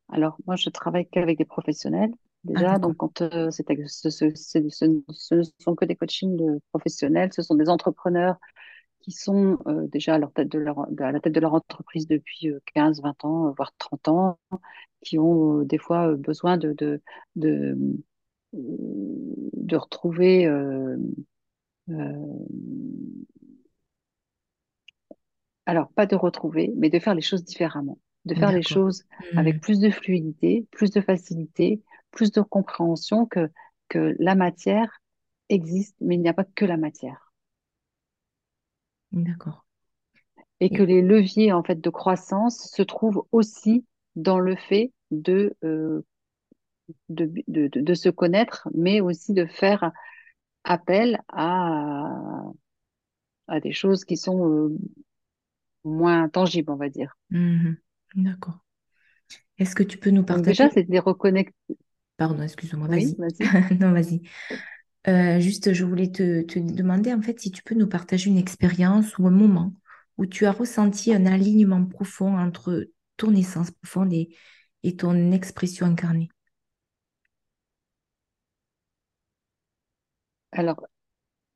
[0.09, 2.11] Alors, moi, je travaille qu'avec des professionnels,
[2.45, 2.73] déjà.
[2.73, 2.81] d'accord.
[2.81, 4.87] Donc, quand euh, ce,
[5.37, 8.37] ne sont que des coachings de professionnels, ce sont des entrepreneurs
[9.01, 12.07] qui sont euh, déjà à, leur tête de leur, à la tête de leur entreprise
[12.07, 14.39] depuis euh, 15, 20 ans, euh, voire 30 ans,
[15.03, 17.01] qui ont euh, des fois euh, besoin de, de,
[17.37, 17.77] de,
[18.53, 20.97] de retrouver, euh,
[21.91, 22.13] euh,
[25.67, 29.05] alors pas de retrouver, mais de faire les choses différemment, de faire les choses
[29.37, 33.51] avec plus de fluidité, plus de facilité, plus de compréhension que,
[33.89, 34.91] que la matière
[35.49, 37.33] existe, mais il n'y a pas que la matière.
[39.13, 39.65] d'accord.
[40.61, 45.57] Et que les leviers en fait de croissance se trouvent aussi dans le fait de,
[45.65, 46.03] euh,
[47.09, 49.91] de, de, de, de se connaître, mais aussi de faire
[50.65, 52.43] appel à,
[53.47, 54.79] à des choses qui sont euh,
[55.85, 57.17] moins tangibles, on va dire.
[57.31, 57.79] Mhm.
[58.17, 58.59] D'accord.
[59.59, 60.71] Est-ce que tu peux nous Donc déjà, partager?
[60.71, 61.55] c'est de les reconnecter.
[62.19, 63.51] Pardon, excuse-moi, Oui, vas-y.
[63.81, 64.23] Non, vas-y.
[65.09, 68.39] Euh, juste, je voulais te, te demander en fait si tu peux nous partager une
[68.39, 69.75] expérience ou un moment
[70.19, 74.37] où tu as ressenti un alignement profond entre ton essence profonde et,
[74.85, 76.31] et ton expression incarnée.
[80.53, 80.87] Alors,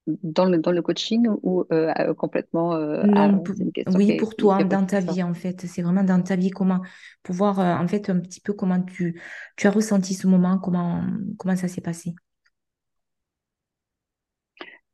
[0.07, 4.13] dans le, dans le coaching ou euh, complètement, euh, Non, pour- c'est une question oui,
[4.15, 5.17] pour toi, dans ta ça?
[5.17, 5.67] vie en fait.
[5.67, 6.81] C'est vraiment dans ta vie comment
[7.23, 9.21] pouvoir euh, en fait un petit peu comment tu,
[9.57, 11.05] tu as ressenti ce moment, comment,
[11.39, 12.15] comment ça s'est passé?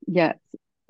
[0.07, 0.37] Il y a,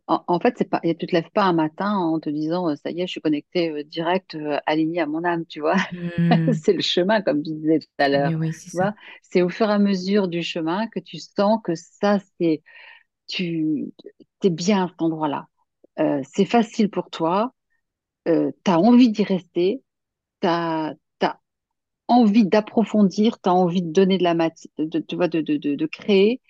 [0.09, 2.91] en, en fait, pas, tu te lèves pas un matin en te disant, euh, ça
[2.91, 5.77] y est, je suis connectée euh, direct, euh, alignée à mon âme, tu vois?
[5.93, 8.35] Hmm, C'est le chemin, comme tu disais tout à l'heure.
[8.39, 8.53] oui,
[9.23, 12.63] c'est au fur et à mesure du chemin que tu sens que ça, c'est,
[13.29, 13.93] tu,
[14.41, 15.49] t'es bien à cet endroit-là.
[16.01, 17.53] Euh, c'est facile pour toi,
[18.29, 19.83] euh, tu as envie d'y rester,
[20.43, 20.95] tu as,
[22.09, 26.41] envie d'approfondir, tu as envie de donner de la matière, de, de, de, de, créer,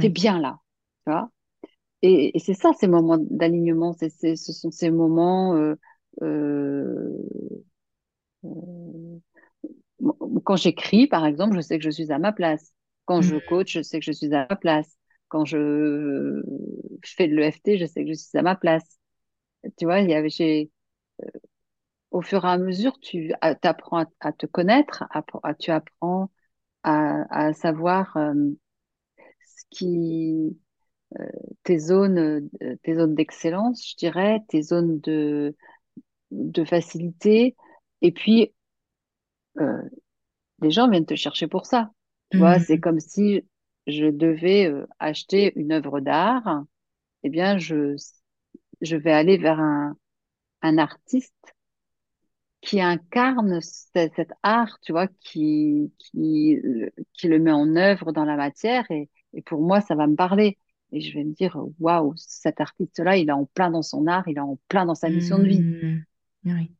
[0.00, 0.58] tu es bien là.
[1.06, 1.30] Tu vois
[2.02, 5.74] et, et c'est ça, ces moments d'alignement, ce sont ces moments euh,
[6.22, 7.16] euh,
[10.44, 12.72] quand j'écris, par exemple, je sais que je suis à ma place.
[13.06, 13.40] Quand je Mhm.
[13.40, 14.96] coach, je sais que je suis à ma place.
[15.30, 16.42] Quand je
[17.04, 19.00] fais de l'EFT, je sais que je suis à ma place.
[19.78, 20.70] Tu vois, il y avait, j'ai,
[22.10, 26.30] au fur et à mesure, tu apprends à, à te connaître, à- tu apprends
[26.84, 28.34] à, savoir euh,
[29.46, 30.58] ce qui,
[31.20, 31.26] euh,
[31.64, 32.18] tes zones,
[32.62, 35.56] euh, tes zones d'excellence, je dirais, tes zones de,
[36.32, 37.56] de facilité.
[38.02, 38.54] Et puis,
[39.60, 39.82] euh,
[40.62, 41.92] les gens viennent te chercher pour ça.
[42.30, 42.80] Tu vois, c'est Mhm.
[42.80, 43.46] comme si
[43.90, 46.64] je devais euh, acheter une œuvre d'art.
[47.24, 47.96] Eh bien, je,
[48.82, 49.96] je vais aller vers un,
[50.62, 51.34] un artiste
[52.60, 58.12] qui incarne ce- cet art, tu vois, qui, qui, le- qui le met en œuvre
[58.12, 58.90] dans la matière.
[58.90, 60.58] Et, et pour moi, ça va me parler.
[60.92, 64.28] Et je vais me dire, waouh, cet artiste-là, il est en plein dans son art,
[64.28, 65.66] il est en plein dans sa mission de vie.
[65.82, 66.04] Mhm.
[66.44, 66.76] Oui,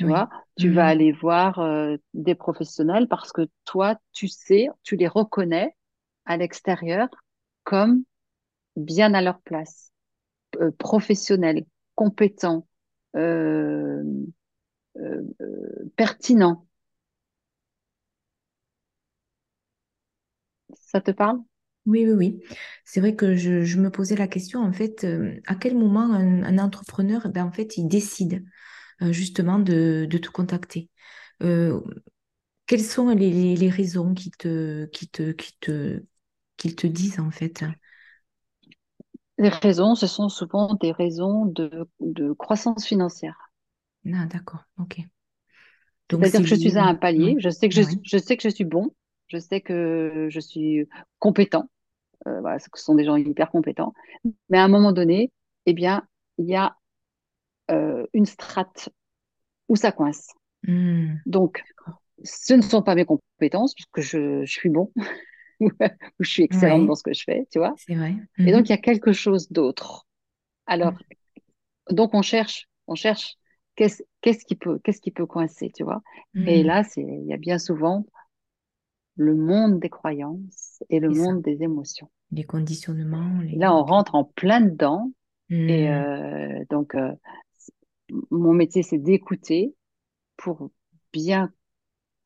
[0.00, 0.12] Tu oui.
[0.12, 0.88] vois, tu vas Mhm.
[0.88, 5.76] aller voir euh, des professionnels parce que toi, tu sais, tu les reconnais
[6.24, 7.08] à l'extérieur
[7.64, 8.04] comme
[8.76, 9.92] bien à leur place,
[10.60, 12.66] euh, professionnels, compétents,
[13.16, 14.02] euh,
[15.96, 16.66] pertinents.
[20.80, 21.38] Ça te parle?
[21.86, 22.42] Oui, oui, oui.
[22.84, 26.12] C'est vrai que je, je me posais la question, en fait, euh, à quel moment
[26.12, 28.44] un, un entrepreneur, ben, en fait, il décide?
[29.12, 30.90] Justement de, de te contacter.
[31.42, 31.80] Euh,
[32.66, 36.04] quelles sont les, les- les raisons qui te, qui te, qui te,
[36.58, 37.64] qu'ils te disent, en fait?
[39.38, 43.50] Les raisons, ce sont souvent des raisons de, de croissance financière.
[44.12, 45.00] Ah, d'accord, ok.
[46.20, 48.42] C'est-à-dire c'est que je suis à un palier, je sais que je, je sais que
[48.42, 48.90] je suis bon,
[49.28, 50.86] je sais que je suis
[51.18, 51.70] compétent,
[52.28, 53.94] euh, voilà, ce sont des gens hyper compétents,
[54.50, 55.32] mais à un moment donné,
[55.66, 56.06] eh bien,
[56.38, 56.76] il y a
[57.70, 58.90] euh, une strate
[59.68, 60.28] où ça coince.
[60.66, 61.62] Hmm, Donc,
[62.24, 64.92] ce ne sont pas mes compétences, puisque je, je suis bon,
[65.60, 65.70] ou
[66.20, 67.76] je suis excellente Ouais, dans ce que je fais, tu vois.
[67.76, 68.16] c'est vrai.
[68.46, 68.70] Et donc, Mhm.
[68.70, 70.06] il y a quelque chose d'autre.
[70.66, 70.94] Alors,
[71.90, 73.36] donc, on cherche, on cherche
[73.76, 76.02] qu'est-ce qui peut, qu'est-ce qui peut coincer, tu vois.
[76.46, 78.06] Et Hmm, là, c'est, il y a bien souvent
[79.14, 82.10] le monde des croyances et le monde des émotions.
[82.32, 83.56] Les conditionnements, les...
[83.56, 85.10] là, on rentre en plein dedans.
[85.68, 87.12] Et Hmm, euh, donc, euh,
[88.30, 89.74] mon métier, c'est d'écouter
[90.36, 90.70] pour
[91.12, 91.52] bien,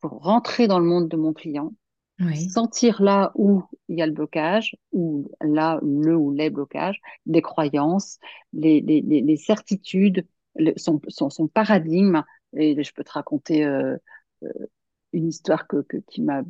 [0.01, 1.73] pour rentrer dans le monde de mon client,
[2.19, 2.55] oui.
[2.55, 7.41] sentir là où il y a le blocage, ou là, le ou les blocages, les
[7.41, 8.19] croyances,
[8.53, 12.23] les, les, les, certitudes, le- son, son, son paradigme.
[12.57, 13.97] Et je peux te raconter euh,
[14.43, 14.49] euh,
[15.13, 16.43] une histoire que, que- qui m'a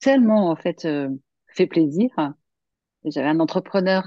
[0.00, 1.10] tellement, en fait, euh,
[1.48, 2.10] fait plaisir.
[3.04, 4.04] J'avais un entrepreneur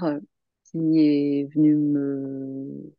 [0.64, 2.94] qui est venu me,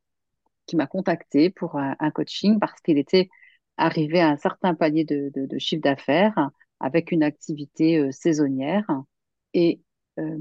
[0.65, 3.29] qui m'a contacté pour un, un coaching parce qu'il était
[3.77, 6.49] arrivé à un certain palier de, chiffre d'affaires
[6.79, 8.85] avec une activité euh, saisonnière.
[9.53, 9.81] Et
[10.19, 10.37] euh,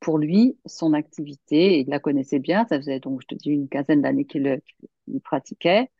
[0.00, 3.68] pour lui, son activité, il la connaissait bien, ça faisait donc, je te dis, une
[3.68, 4.60] quinzaine d'années qu'il
[5.04, 5.90] qu'il pratiquait.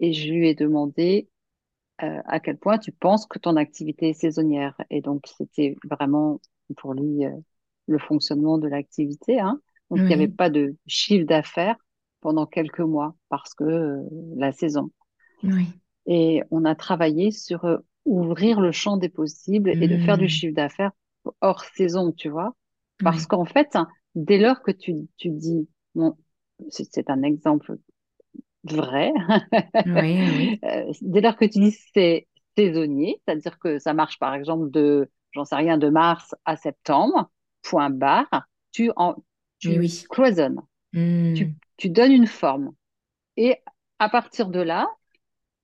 [0.00, 1.28] Et je lui ai demandé
[2.02, 4.76] euh, à quel point tu penses que ton activité est saisonnière.
[4.90, 6.40] Et donc, c'était vraiment
[6.76, 7.30] pour lui euh,
[7.86, 9.40] le fonctionnement de l'activité.
[9.40, 9.60] Hein.
[9.90, 11.76] Donc, il n'y avait pas de chiffre d'affaires
[12.20, 14.02] pendant quelques mois parce que euh,
[14.36, 14.90] la saison.
[15.42, 15.80] oui.
[16.06, 20.28] Et on a travaillé sur euh, ouvrir le champ des possibles et de faire du
[20.28, 20.92] Hmm, chiffre d'affaires
[21.40, 22.54] hors saison, tu vois.
[23.02, 23.26] Parce oui.
[23.26, 23.76] qu'en fait,
[24.14, 26.16] dès lors que tu, tu dis, bon,
[26.70, 27.76] c'est un exemple
[28.64, 29.12] vrai,
[29.84, 30.60] Oui.
[30.64, 35.10] Euh, dès lors que tu dis c'est saisonnier, c'est-à-dire que ça marche par exemple de,
[35.32, 37.30] j'en sais rien, de mars à septembre,
[37.62, 38.28] point barre,
[38.72, 39.16] tu, en,
[39.60, 40.04] tu oui.
[40.10, 40.60] cloisonnes,
[41.34, 42.74] tu, Hmm, tu donnes une forme.
[43.36, 43.58] Et
[43.98, 44.88] à partir de là,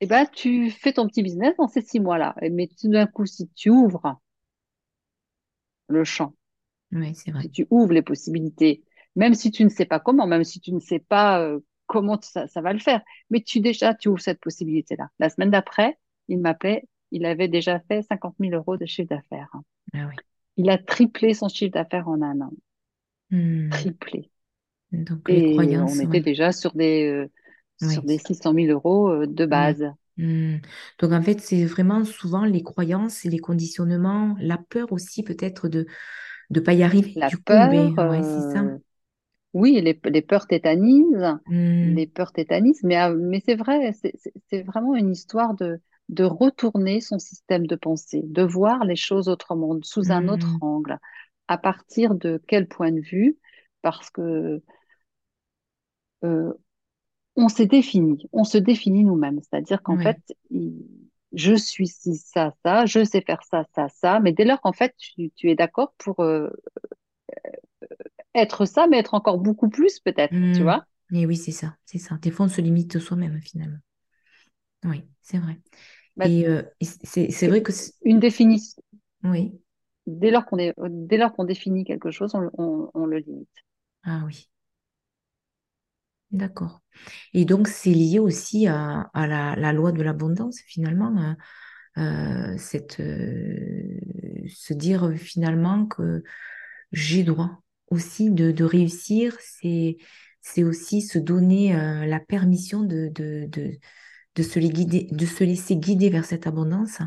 [0.01, 2.35] eh ben, tu fais ton petit business dans ces six mois-là.
[2.53, 4.21] Mais tout d'un coup, si tu ouvres
[5.89, 6.33] le champ,
[6.93, 7.43] oui, c'est vrai.
[7.43, 8.85] si tu ouvres les possibilités,
[9.17, 12.19] même si tu ne sais pas comment, même si tu ne sais pas euh, comment
[12.21, 15.09] ça, ça va le faire, mais tu déjà, tu ouvres cette possibilité-là.
[15.19, 19.51] La semaine d'après, il m'appelait, il avait déjà fait 50 000 euros de chiffre d'affaires.
[19.95, 20.17] Ah oui.
[20.59, 22.51] Il a triplé son chiffre d'affaires en un an.
[23.31, 24.31] Hmm, Triplé.
[24.93, 27.31] donc, les Et on croyances, était déjà sur des, euh,
[27.79, 29.75] sur des 600 000 euros euh, de oui.
[29.75, 29.85] base.
[30.17, 30.57] Hmm.
[31.01, 35.69] Donc, en fait, c'est vraiment souvent les croyances et les conditionnements, la peur aussi peut-être
[35.69, 35.87] de
[36.51, 37.17] ne pas y arriver.
[37.17, 38.65] La Du coup, peur, ben, ouais, ça.
[38.65, 38.79] euh,
[39.55, 41.39] Oui, les, les peurs tétanisent,
[41.83, 43.93] les peurs tétanisent, mais, euh, mais c'est vrai,
[44.51, 49.29] c'est vraiment une histoire de, de retourner son système de pensée, de voir les choses
[49.29, 50.99] autrement, sous un autre angle.
[51.49, 53.39] À partir de quel point de vue?
[53.83, 54.63] Parce que
[56.25, 56.53] euh,
[57.37, 59.41] on s'est défini, on se définit nous-mêmes.
[59.43, 59.99] C'est-à-dire qu'en oui.
[59.99, 60.19] fait,
[61.33, 64.21] je suis ci, ça, ça, je sais faire ça, ça, ça.
[64.21, 66.49] Mais dès lors qu'en fait, tu, tu es d'accord pour euh,
[68.37, 70.63] être ça, mais être encore beaucoup plus peut-être, tu Hmm.
[70.63, 70.87] vois?
[71.13, 72.17] Oui, c'est ça, c'est ça.
[72.19, 73.79] Des fois, on se limite soi-même, finalement.
[74.85, 75.59] Oui, c'est vrai.
[76.17, 76.63] Bah, Et euh,
[77.05, 77.73] c'est c'est vrai que...
[78.05, 78.83] une définition,
[79.25, 79.61] Oui,
[80.07, 83.49] dès lors qu'on est, dès lors qu'on définit quelque chose, on, le- limite.
[84.05, 84.49] ah oui,
[86.31, 86.81] d'accord.
[87.35, 91.17] Et donc, c'est lié aussi à, la, loi de l'abondance, finalement.
[91.23, 91.35] euh,
[91.99, 93.99] euh, cette, euh,
[94.49, 96.25] se dire finalement que
[96.93, 99.99] j'ai droit aussi de, réussir, c'est,
[100.43, 103.49] c'est aussi se donner euh, la permission de, de,
[104.37, 107.01] de, se guider, de se laisser guider vers cette abondance.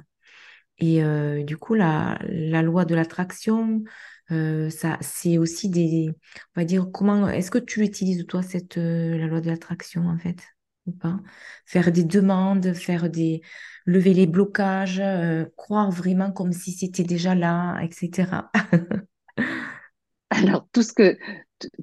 [0.79, 3.83] Et euh, du coup, la, la loi de l'attraction,
[4.31, 6.09] euh, ça, c'est aussi des,
[6.55, 10.07] on va dire, comment, est-ce que tu l'utilises toi, cette, euh, la loi de l'attraction,
[10.07, 10.37] en fait,
[10.85, 11.19] ou pas?
[11.65, 13.41] Faire des demandes, faire des,
[13.85, 15.01] lever les blocages,
[15.57, 18.51] croire vraiment comme si c'était déjà là, etc.
[20.29, 21.17] Alors, tout ce que,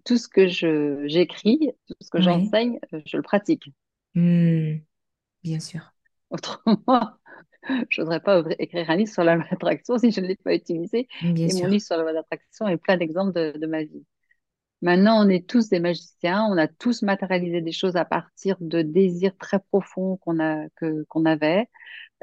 [0.05, 3.72] tout ce que je, j'écris, tout ce que j'enseigne, je le pratique.
[4.14, 4.78] Hmm,
[5.42, 5.92] bien sûr.
[6.30, 7.18] Autrement,
[7.91, 10.55] je voudrais pas écrire un livre sur la loi d'attraction si je ne l'ai pas
[10.55, 11.09] utilisé.
[11.21, 14.05] Bien Et mon livre sur la loi d'attraction est plein d'exemples de, de ma vie.
[14.83, 18.83] Maintenant, on est tous des magiciens, on a tous matérialisé des choses à partir de
[18.83, 21.67] désirs très profonds qu'on a, que, qu'on avait.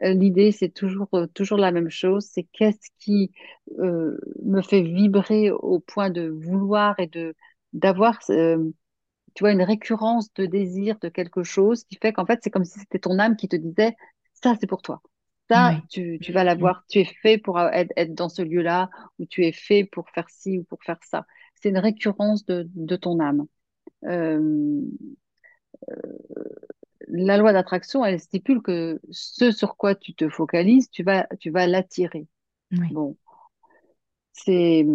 [0.03, 3.31] Euh, L'idée, c'est toujours, euh, toujours la même chose, c'est qu'est-ce qui
[3.79, 7.35] euh, me fait vibrer au point de vouloir et de
[7.73, 8.71] d'avoir, euh,
[9.35, 12.65] tu vois, une récurrence de désir de quelque chose qui fait qu'en fait, c'est comme
[12.65, 13.95] si c'était ton âme qui te disait,
[14.43, 15.01] ça, c'est pour toi.
[15.49, 15.83] Ça, Oui.
[15.89, 18.89] tu, tu vas l'avoir, tu es fait pour euh, être, être dans ce lieu-là,
[19.19, 21.25] ou tu es fait pour faire ci ou pour faire ça.
[21.55, 23.45] C'est une récurrence de, de ton âme.
[24.05, 24.81] Euh,
[27.07, 31.49] la loi d'attraction, elle stipule que ce sur quoi tu te focalises, tu vas, tu
[31.49, 32.27] vas l'attirer.
[32.71, 32.97] Oui.
[32.97, 33.17] Bon,
[34.31, 34.85] c'est,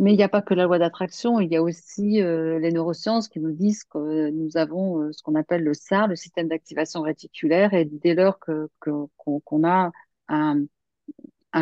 [0.00, 2.72] mais il n'y a pas que la loi d'attraction, il y a aussi euh, les
[2.72, 6.48] neurosciences qui nous disent que nous avons euh, ce qu'on appelle le SAR, le système
[6.48, 9.90] d'activation réticulaire, et dès lors que, qu'on, a
[10.28, 10.66] un,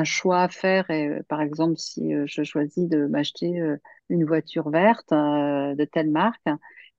[0.05, 3.61] choix à faire, euh, par exemple, si je choisis de m'acheter
[4.09, 6.47] une voiture verte de telle marque,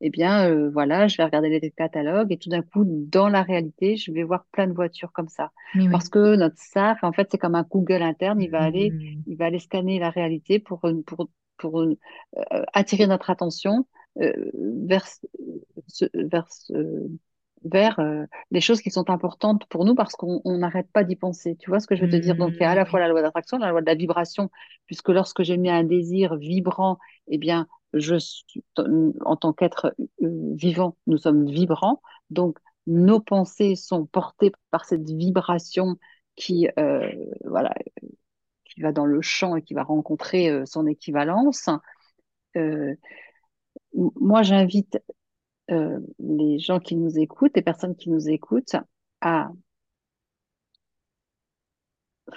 [0.01, 3.43] eh bien, euh, voilà, je vais regarder les catalogues et tout d'un coup, dans la
[3.43, 5.51] réalité, je vais voir plein de voitures comme ça.
[5.91, 9.21] Parce que notre SAR, en fait, c'est comme un Google interne, il va aller, Hmm,
[9.27, 11.95] il va aller scanner la réalité pour, pour, pour euh,
[12.73, 13.85] attirer notre attention
[14.21, 15.05] euh, vers,
[15.87, 16.47] ce, vers
[17.63, 21.15] vers euh, les choses qui sont importantes pour nous parce qu'on on n'arrête pas d'y
[21.15, 21.55] penser.
[21.57, 22.35] Tu vois ce que je veux te dire?
[22.37, 23.05] Donc, il y a à la fois oui.
[23.05, 24.49] la loi d'attraction, la loi de la vibration,
[24.85, 26.97] puisque lorsque j'ai mis un désir vibrant,
[27.27, 32.01] eh bien, en tant qu'être euh, vivant, nous sommes vibrants.
[32.29, 35.97] Donc, nos pensées sont portées par cette vibration
[36.35, 37.11] qui, euh,
[37.45, 37.73] voilà,
[38.65, 41.69] qui va dans le champ et qui va rencontrer euh, son équivalence.
[43.93, 44.99] Moi, j'invite
[45.69, 48.75] les gens qui nous écoutent, les personnes qui nous écoutent,
[49.21, 49.51] à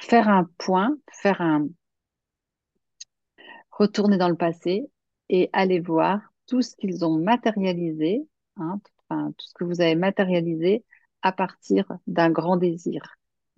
[0.01, 1.69] faire un point, faire un
[3.71, 4.89] retourner dans le passé
[5.33, 8.29] et aller voir tout ce qu'ils ont matérialisé,
[8.59, 8.81] hein,
[9.11, 10.85] enfin, tout ce que vous avez matérialisé
[11.23, 13.03] à partir d'un grand désir,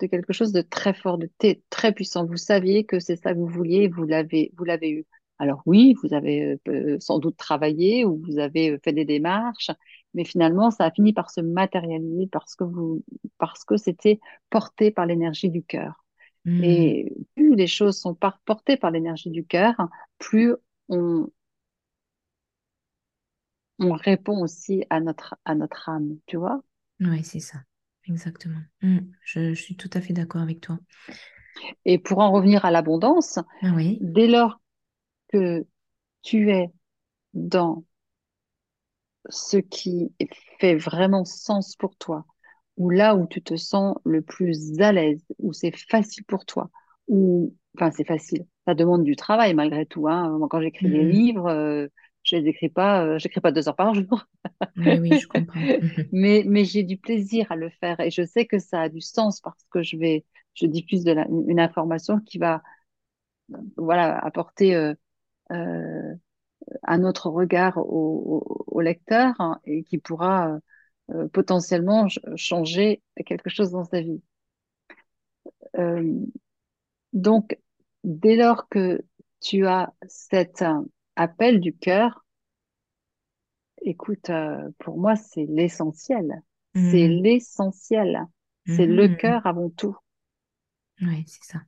[0.01, 1.31] de quelque chose de très fort, de
[1.71, 2.27] très puissant.
[2.27, 5.07] Vous saviez que c'est ça que vous vouliez, vous l'avez, vous l'avez eu.
[5.39, 9.71] Alors oui, vous avez euh, sans doute travaillé ou vous avez euh, fait des démarches,
[10.15, 13.03] mais finalement, ça a fini par se matérialiser parce que vous,
[13.39, 14.21] parce que c'était
[14.51, 16.05] porté par l'énergie du cœur.
[16.45, 18.15] Hmm, Et plus les choses sont
[18.45, 19.75] portées par l'énergie du cœur,
[20.19, 20.55] plus
[20.89, 21.29] on,
[23.79, 26.63] on répond aussi à notre, à notre âme, tu vois?
[27.01, 27.63] Oui, c'est ça.
[28.07, 28.61] Exactement.
[28.83, 30.79] Hmm, Je, je suis tout à fait d'accord avec toi.
[31.85, 34.01] Et pour en revenir à l'abondance, Ah oui.
[34.01, 34.61] dès lors
[35.33, 35.67] que
[36.23, 36.73] tu es
[37.35, 37.85] dans
[39.31, 40.13] ce qui
[40.61, 42.25] fait vraiment sens pour toi,
[42.77, 46.71] ou là où tu te sens le plus à l'aise, où c'est facile pour toi,
[47.09, 50.09] ou enfin c'est facile, ça demande du travail malgré tout.
[50.09, 50.39] Hein.
[50.51, 51.89] Quand j'écris des Hmm, livres, euh,
[52.25, 54.27] je les écris pas, euh, j'écris pas deux heures par jour,
[54.77, 55.69] Oui, oui, je comprends.
[56.13, 59.01] mais mais j'ai du plaisir à le faire et je sais que ça a du
[59.01, 62.63] sens parce que je vais, je diffuse de la, une information qui va,
[63.77, 64.95] voilà, apporter euh,
[65.53, 66.15] euh,
[66.85, 67.85] un autre regard au,
[68.47, 70.59] au, au lecteur hein, et qui pourra
[71.13, 74.23] euh, potentiellement ch- changer quelque chose dans sa vie.
[75.79, 76.27] Euh,
[77.13, 77.59] donc,
[78.05, 79.03] dès lors que
[79.41, 80.83] tu as cet euh,
[81.17, 82.25] appel du cœur,
[83.83, 86.43] écoute, euh, pour moi, c'est l'essentiel.
[86.73, 88.27] C'est Hmm, l'essentiel.
[88.65, 89.09] C'est le Mhm.
[89.09, 89.97] cœur avant tout.
[91.01, 91.61] Ouais, c'est ça.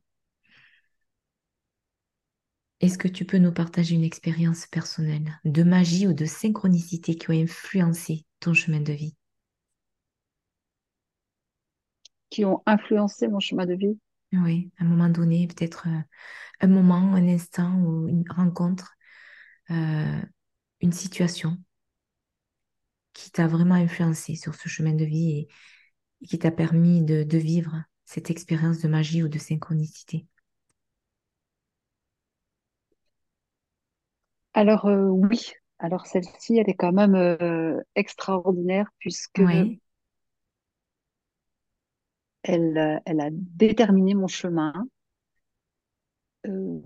[2.80, 7.30] Est-ce que tu peux nous partager une expérience personnelle de magie ou de synchronicité qui
[7.30, 9.14] a influencé ton chemin de vie?
[12.30, 13.98] qui ont influencé mon chemin de vie?
[14.32, 16.00] Oui, à un moment donné, peut-être euh,
[16.62, 18.95] un moment, un instant ou une rencontre,
[19.70, 20.22] euh,
[20.82, 21.58] une situation
[23.14, 25.48] qui t'a vraiment influencé sur ce chemin de vie et,
[26.22, 30.26] et qui t'a permis de, de vivre cette expérience de magie ou de synchronicité?
[34.54, 39.80] Alors euh, oui, alors celle-ci, elle est quand même euh, extraordinaire puisque Oui.
[42.44, 44.72] elle, elle a déterminé mon chemin.
[46.46, 46.80] Euh,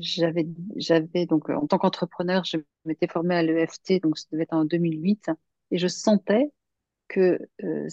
[0.00, 0.46] j'avais,
[0.76, 4.54] j'avais donc euh, en tant qu'entrepreneur, je m'étais formée à l'EFT, donc ça devait être
[4.54, 5.30] en 2008,
[5.70, 6.50] et je sentais
[7.08, 7.86] que euh,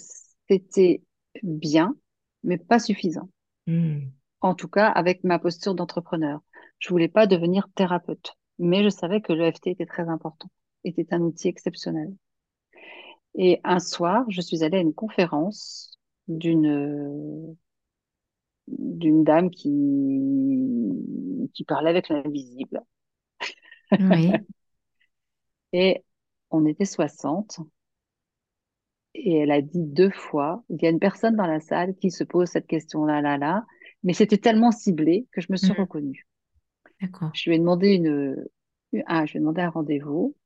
[0.48, 1.02] c'était
[1.42, 1.96] bien,
[2.42, 3.28] mais pas suffisant.
[3.66, 4.08] Hmm.
[4.40, 6.40] En tout cas, avec ma posture d'entrepreneur.
[6.78, 10.48] Je voulais pas devenir thérapeute, mais je savais que l'EFT était très important,
[10.84, 12.14] était un outil exceptionnel.
[13.34, 15.98] Et un soir, je suis allée à une conférence
[16.28, 17.56] d'une
[18.78, 19.70] d'une dame qui
[21.54, 22.80] qui parlait avec l'invisible.
[23.98, 24.46] Oui.
[25.72, 26.04] Et
[26.50, 27.60] on était 60
[29.14, 32.10] et elle a dit deux fois, il y a une personne dans la salle qui
[32.10, 33.66] se pose cette question-là, là, là,
[34.02, 35.74] mais c'était tellement ciblé que je me suis Hmm.
[35.74, 36.26] reconnue.
[37.00, 37.32] D'accord.
[37.32, 38.44] Je lui ai demandé une,
[39.06, 40.36] un, je lui ai demandé un rendez-vous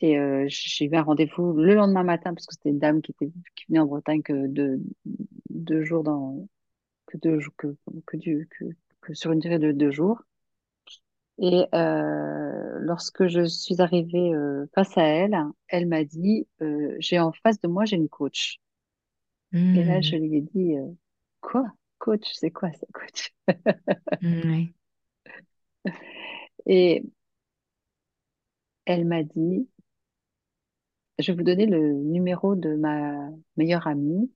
[0.00, 3.12] et euh, j'ai eu un rendez-vous le lendemain matin parce que c'était une dame qui
[3.12, 4.80] était qui venait en Bretagne que deux,
[5.50, 6.48] deux jours dans
[7.14, 8.66] que deux jours que que, du, que
[9.02, 10.22] que sur une durée de deux jours.
[11.38, 15.36] Et euh, lorsque je suis arrivée euh, face à elle,
[15.68, 18.58] elle m'a dit, euh, j'ai en face de moi, j'ai une coach.
[19.74, 20.16] Et là, je Hmm.
[20.16, 20.74] lui ai dit,
[21.40, 21.66] quoi?
[21.98, 23.32] Coach, c'est quoi ça, coach?
[24.22, 24.74] Oui.
[26.66, 27.02] Et
[28.86, 29.68] elle m'a dit,
[31.18, 34.30] je vais vous donner le numéro de ma meilleure amie.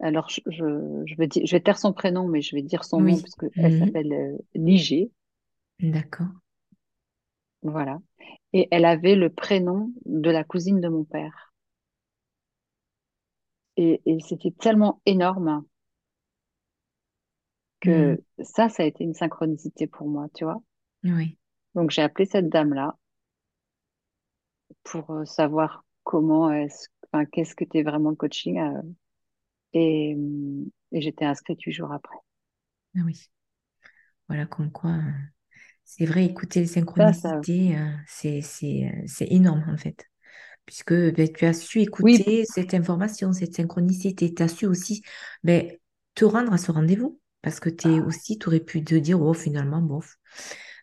[0.00, 2.84] Alors, je, je, je vais dire, je vais taire son prénom, mais je vais dire
[2.84, 3.22] son nom Oui.
[3.22, 3.72] puisque elle Hmm.
[3.74, 5.10] s'appelle euh, Ligé.
[5.80, 6.40] D'accord.
[7.62, 8.00] Voilà.
[8.52, 11.54] Et elle avait le prénom de la cousine de mon père.
[13.76, 15.64] Et, et c'était tellement énorme
[17.80, 20.62] que ça, ça a été une synchronicité pour moi, tu vois.
[21.04, 21.38] Oui.
[21.74, 22.96] Donc, j'ai appelé cette dame-là
[24.84, 28.82] pour euh, savoir comment est-ce, enfin, qu'est-ce que t'es vraiment le coaching, euh,
[29.72, 32.16] et, hum, et j'étais inscrite huit jours après.
[32.96, 33.30] Ah Oui.
[34.28, 35.12] Voilà, comme quoi, euh,
[35.84, 40.06] c'est vrai, écouter les Ça, ça, synchronicités, euh, c'est, euh, c'est énorme en fait.
[40.66, 45.02] Puisque ben, tu as su oui, écouter cette information, cette synchronicité, tu as su aussi
[45.42, 45.68] ben,
[46.14, 47.20] te rendre à ce rendez-vous.
[47.42, 50.18] Parce que tu aussi, tu aurais pu te dire, oh, finalement, bof.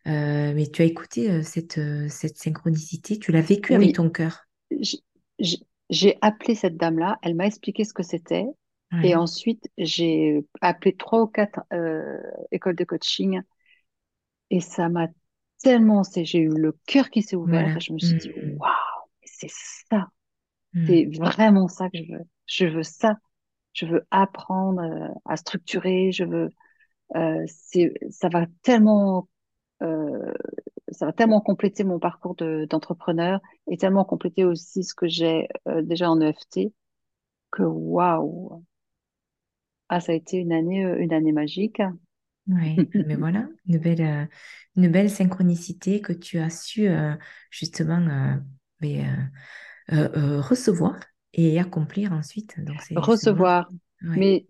[0.08, 4.10] Euh, mais tu as écouté euh, cette, euh, cette synchronicité, tu l'as vécu avec ton
[4.10, 4.48] cœur.
[5.90, 8.46] j'ai appelé cette dame-là, elle m'a expliqué ce que c'était,
[9.02, 12.20] et ensuite, j'ai appelé trois ou quatre euh,
[12.52, 13.42] écoles de coaching,
[14.50, 15.08] et ça m'a
[15.64, 17.80] tellement, c'est, j'ai eu le cœur qui s'est ouvert, voilà.
[17.80, 18.70] je me suis dit, Mm, waouh,
[19.24, 19.50] c'est
[19.90, 20.08] ça,
[20.74, 22.24] mm, c'est vraiment ça que je veux.
[22.46, 23.18] Je veux ça.
[23.74, 26.12] Je veux apprendre euh, à structurer.
[26.12, 26.52] Je veux,
[27.16, 29.30] euh, c'est, ça va tellement,
[29.84, 30.34] euh,
[30.92, 35.48] ça va tellement compléter mon parcours de, d'entrepreneur et tellement compléter aussi ce que j'ai
[35.68, 36.74] euh, déjà en EFT
[37.52, 38.64] que waouh.
[39.90, 41.82] Ah, ça a été une année, euh, une année magique.
[42.48, 42.88] ouais.
[43.04, 44.26] Mais voilà, une belle, euh,
[44.76, 47.14] une belle synchronicité que tu as su euh,
[47.52, 48.36] justement euh,
[48.82, 49.06] mais,
[49.92, 51.00] euh, recevoir
[51.34, 52.60] et accomplir ensuite.
[52.64, 53.70] Donc, Recevoir.
[54.04, 54.46] Ouais, Mais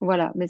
[0.00, 0.32] voilà.
[0.34, 0.48] Mais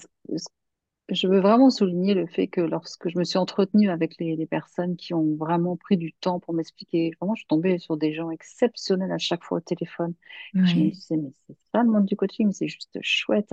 [1.10, 4.46] Je veux vraiment souligner le fait que lorsque je me suis entretenue avec les, les
[4.46, 8.14] personnes qui ont vraiment pris du temps pour m'expliquer, vraiment, je suis tombée sur des
[8.14, 10.14] gens exceptionnels à chaque fois au téléphone.
[10.62, 13.52] Je me disais, mais c'est ça le monde du coaching, c'est juste chouette.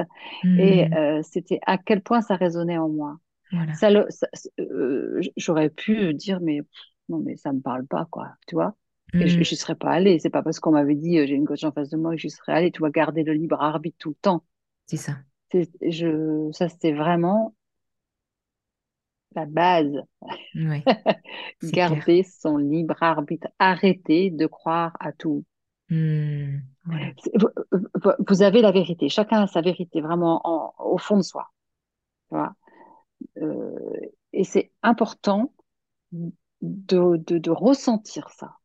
[0.55, 3.17] Et Hmm, euh, c'était à quel point ça résonnait en moi.
[3.51, 3.81] voilà.
[3.81, 3.89] Ça,
[4.59, 6.61] euh, j'aurais pu dire, mais
[7.09, 8.75] non, mais ça me parle pas, quoi, tu vois.
[9.19, 10.19] Et je- Hmm, j'y serais pas allée.
[10.19, 12.17] C'est pas parce qu'on m'avait dit, euh, j'ai une coach en face de moi que
[12.17, 12.71] j'y serais allée.
[12.71, 14.43] Tu vas garder le libre arbitre tout le temps.
[14.85, 15.23] c'est ça.
[15.51, 17.53] C'est, je, ça, c'était vraiment
[19.35, 20.03] la base.
[21.59, 21.71] Clair.
[21.73, 23.47] Garder son libre arbitre.
[23.59, 25.45] Arrêtez de croire à tout.
[27.19, 27.31] C'est-
[28.27, 29.09] Vous, avez la vérité.
[29.09, 31.47] Chacun a sa vérité vraiment en- au fond de soi.
[32.29, 32.55] tu vois?
[33.41, 33.75] Euh,
[34.33, 35.53] et c'est important
[36.61, 38.56] de, de, de ressentir ça.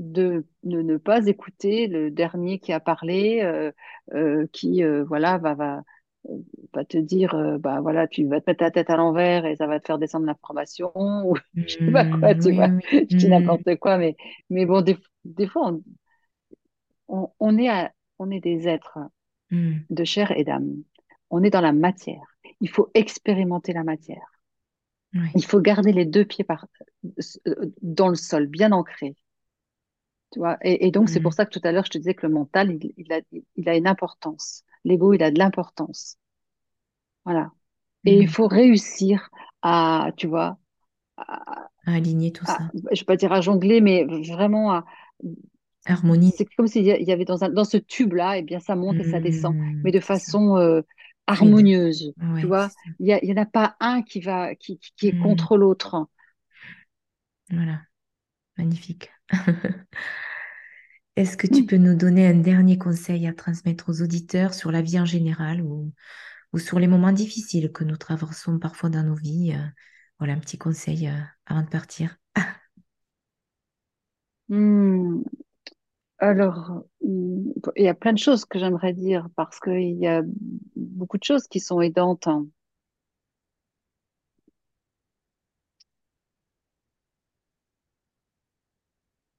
[0.00, 3.70] De, ne pas écouter le dernier qui a parlé, euh,
[4.14, 5.82] euh, qui euh, voilà va, va,
[6.74, 9.66] va te dire bah voilà tu vas te mettre ta tête à l'envers et ça
[9.66, 10.92] va te faire descendre l'information
[11.30, 11.36] ou
[11.66, 14.16] je sais pas quoi tu oui, vois je dis Mm, n'importe quoi mais
[14.50, 15.82] mais bon des, des fois on,
[17.08, 18.98] on, on est à, on est des êtres
[19.50, 20.82] mm, de chair et d'âme.
[21.30, 22.22] On est dans la matière.
[22.60, 24.26] Il faut expérimenter la matière.
[25.14, 25.28] Oui.
[25.34, 26.66] il faut garder les deux pieds par,
[27.82, 29.16] dans le sol bien ancrés
[30.32, 31.98] Tu vois, et, et donc, c'est pour Mm, ça que tout à l'heure, je te
[31.98, 33.20] disais que le mental, il, il a,
[33.56, 34.64] il a une importance.
[34.84, 36.16] L'ego, il a de l'importance.
[37.24, 37.52] Voilà.
[38.06, 38.30] Et il mm.
[38.30, 39.30] faut réussir
[39.62, 40.58] à, tu vois,
[41.18, 42.74] à, À aligner tout à- ça.
[42.92, 44.84] je vais pas dire à jongler, mais vraiment à,
[45.84, 46.32] Harmonie.
[46.36, 49.04] c'est comme s'il y avait dans un, dans ce tube-là, et bien, ça monte et
[49.04, 50.34] ça descend, mais Mm, de c'est ça.
[50.34, 50.82] façon euh,
[51.26, 52.14] harmonieuse.
[52.36, 55.08] Tu vois, il y a, il y en a pas un qui va, qui, qui
[55.08, 56.06] est contre l'autre.
[57.50, 57.84] voilà,
[58.58, 59.10] magnifique.
[61.16, 64.82] Est-ce que tu peux nous donner un dernier conseil à transmettre aux auditeurs sur la
[64.82, 65.92] vie en général ou,
[66.52, 69.54] ou sur les moments difficiles que nous traversons parfois dans nos vies?
[69.54, 69.66] euh,
[70.18, 71.12] voilà, un petit conseil euh,
[71.46, 72.16] avant de partir.
[74.48, 75.22] Hmm.
[76.18, 80.22] Alors, hmm, il y a plein de choses que j'aimerais dire parce qu'il y a
[80.76, 82.26] beaucoup de choses qui sont aidantes.
[82.28, 82.46] hein.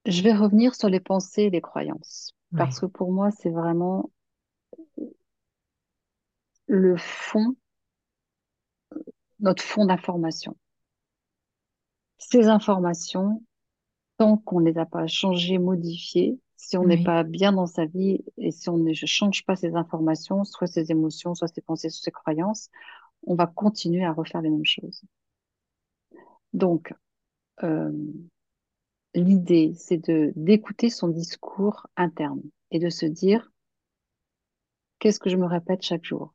[0.06, 3.50] Je vais revenir sur les pensées et les croyances Oui, parce que pour moi, c'est
[3.50, 4.12] vraiment
[6.66, 7.56] le fond,
[9.42, 10.56] notre fond d'information.
[12.20, 13.44] Ces informations,
[14.18, 17.04] tant qu'on ne les a pas changées, modifiées, si on n'est oui.
[17.04, 20.92] pas bien dans sa vie et si on ne change pas ces informations, soit ses
[20.92, 22.70] émotions, soit ses pensées, soit ses croyances,
[23.28, 25.04] on va continuer à refaire les mêmes choses.
[26.54, 26.94] Donc,
[27.64, 27.92] euh,
[29.16, 32.42] L'idée, c'est de d'écouter son discours interne
[32.72, 33.50] et de se dire
[35.00, 36.34] qu'est-ce que je me répète chaque jour,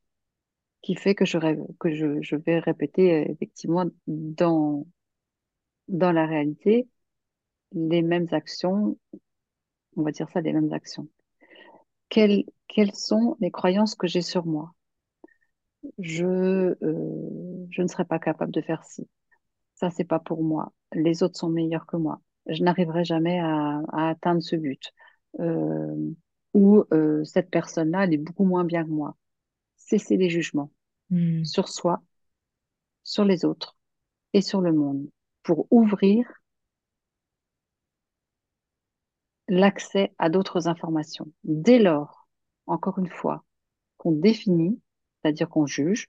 [0.83, 1.39] qui fait que je
[1.81, 4.87] que je, je vais répéter euh, effectivement dans
[5.89, 6.89] dans la réalité
[7.73, 8.99] les mêmes actions,
[9.97, 11.09] on va dire ça, les mêmes actions.
[12.09, 14.75] Quelles quelles sont les croyances que j'ai sur moi?
[15.99, 16.25] Je
[16.83, 19.09] euh, je ne serai pas capable de faire ci.
[19.77, 20.73] Ça, c'est pas pour moi.
[20.95, 22.21] Les autres sont meilleurs que moi.
[22.49, 24.93] Je n'arriverai jamais à, à atteindre ce but.
[25.41, 25.95] Euh,
[26.55, 29.17] ou euh, cette personne-là, elle est beaucoup moins bien que moi.
[29.77, 30.73] Cesser les jugements
[31.11, 32.03] Mm, sur soi,
[33.05, 33.75] sur les autres
[34.35, 35.09] et sur le monde
[35.45, 36.27] pour ouvrir
[39.49, 41.27] l'accès à d'autres informations.
[41.45, 42.29] Dès lors,
[42.67, 43.45] encore une fois,
[43.99, 44.81] qu'on définit,
[45.23, 46.09] c'est-à-dire qu'on juge,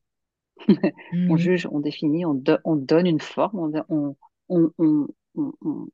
[1.27, 4.15] on oui, juge, on définit, on, do- on donne une forme, on-
[4.49, 5.87] on- on-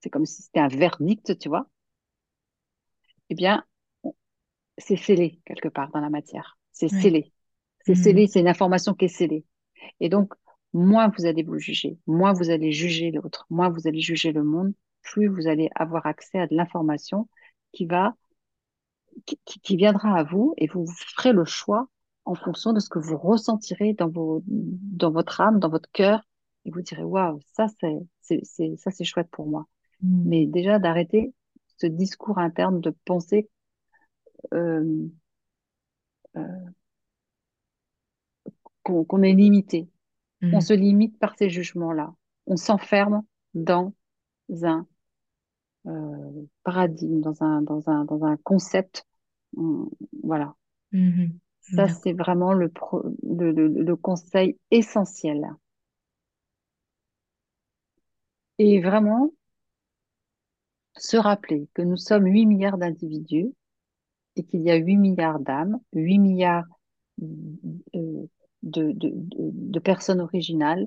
[0.00, 1.68] c'est comme si c'était un verdict, tu vois.
[3.30, 3.64] Eh bien,
[4.78, 6.58] c'est scellé quelque part dans la matière.
[6.72, 7.12] C'est oui.
[7.12, 7.32] scellé.
[7.84, 9.44] C'est Mm, scellé, c'est une information qui est scellée.
[10.00, 10.34] Et donc,
[10.74, 14.44] moins vous allez vous juger, moins vous allez juger l'autre, moins vous allez juger le
[14.44, 17.28] monde, plus vous allez avoir accès à de l'information
[17.72, 18.16] qui va,
[19.26, 20.86] qui, qui- qui viendra à vous et vous
[21.16, 21.88] ferez le choix
[22.24, 26.20] en fonction de ce que vous ressentirez dans vos, dans votre âme, dans votre cœur.
[26.64, 28.44] Et vous direz, waouh, ça c'est,
[28.76, 29.66] ça c'est chouette pour moi.
[30.02, 31.34] Mm, Mais déjà d'arrêter
[31.78, 33.48] ce discours interne de penser
[34.54, 35.08] euh,
[36.36, 36.70] euh,
[38.82, 39.88] qu'on est limité.
[40.52, 42.14] On mm, se limite par ces jugements-là.
[42.46, 43.22] On s'enferme
[43.54, 43.94] dans
[44.64, 44.86] un
[45.86, 49.06] euh, paradigme, dans un, dans un, dans un concept.
[49.56, 49.90] On-
[50.22, 50.54] voilà.
[50.92, 51.38] mhm.
[51.60, 55.46] Ça, c'est vraiment le, pro- le, le, le conseil essentiel.
[58.58, 59.32] Et vraiment,
[60.98, 63.52] se rappeler que nous sommes 8 milliards d'individus
[64.36, 66.66] et qu'il y a 8 milliards d'âmes, 8 milliards
[67.22, 68.26] euh,
[68.62, 70.86] de, de, personnes originales,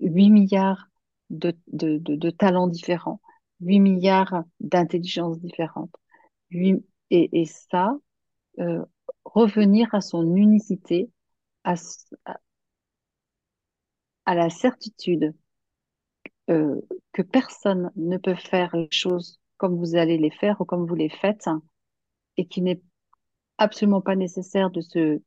[0.00, 0.88] 8 milliards
[1.30, 3.20] de, talents différents,
[3.60, 5.94] 8 milliards d'intelligences différentes.
[6.50, 7.96] Et, et ça,
[8.60, 8.84] euh,
[9.24, 11.10] revenir à son unicité,
[11.64, 11.76] à
[14.26, 15.34] à la certitude
[16.50, 16.80] euh,
[17.12, 20.94] que personne ne peut faire les choses comme vous allez les faire ou comme vous
[20.94, 21.48] les faites,
[22.36, 22.82] et qu'il n'est
[23.58, 25.20] absolument pas nécessaire de se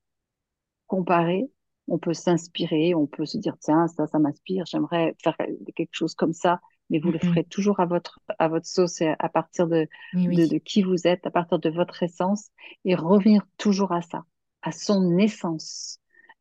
[0.87, 1.49] comparer.
[1.87, 5.37] On peut s'inspirer, on peut se dire, tiens, ça, ça m'inspire, j'aimerais faire
[5.75, 6.59] quelque chose comme ça,
[6.89, 9.87] mais vous le Mm, ferez toujours à votre, à votre sauce et à partir de,
[10.13, 10.47] oui, de, oui.
[10.47, 12.49] de qui vous êtes, à partir de votre essence,
[12.83, 14.25] et revenir toujours à ça,
[14.63, 15.99] à son essence.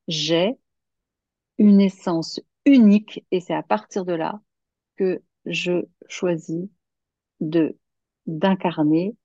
[0.09, 0.57] J'ai
[1.59, 4.41] une essence unique et c'est à partir de là
[4.97, 6.68] que je choisis
[7.41, 7.76] de
[8.26, 9.16] d'incarner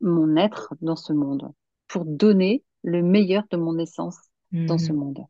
[0.00, 1.52] mon être dans ce monde,
[1.88, 4.18] pour donner le meilleur de mon essence
[4.68, 4.94] dans ce Mhm.
[4.94, 5.20] monde.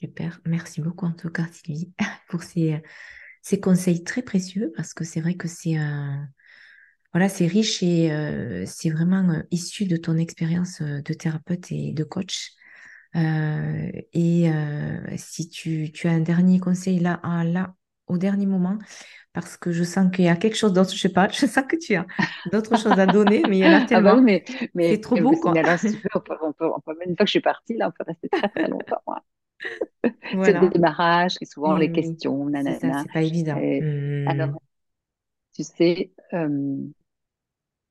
[0.00, 0.40] Super.
[0.44, 1.92] Merci beaucoup en tout cas, Sylvie,
[2.28, 2.82] pour ces,
[3.42, 6.16] ces conseils très précieux parce que c'est vrai que c'est euh,
[7.12, 11.70] voilà, c'est riche et euh, c'est vraiment euh, issu de ton expérience euh, de thérapeute
[11.72, 12.52] et de coach.
[14.12, 14.50] Et
[15.16, 17.74] si tu, tu as un dernier conseil là, à- là,
[18.06, 18.78] au dernier moment,
[19.32, 21.64] parce que je sens qu'il y a quelque chose d'autre, je sais pas, je sens
[21.68, 22.06] que tu as
[22.46, 24.44] d'autres choses à donner, mais il y en a Ah bah oui, tellement, mais,
[24.80, 25.58] c'est trop beau, quoi.
[25.58, 27.40] alors si tu veux, on peut, on peut, on peut- une fois que je suis
[27.40, 29.02] partie, là, on peut rester très très longtemps.
[29.06, 29.22] hein.
[30.42, 32.94] C'est le démarrage, et souvent les oui, questions, c'est ça, nanana.
[32.94, 33.62] c'est pas évident.
[33.62, 33.88] Et
[34.24, 34.50] alors,
[35.54, 36.78] tu sais, euh,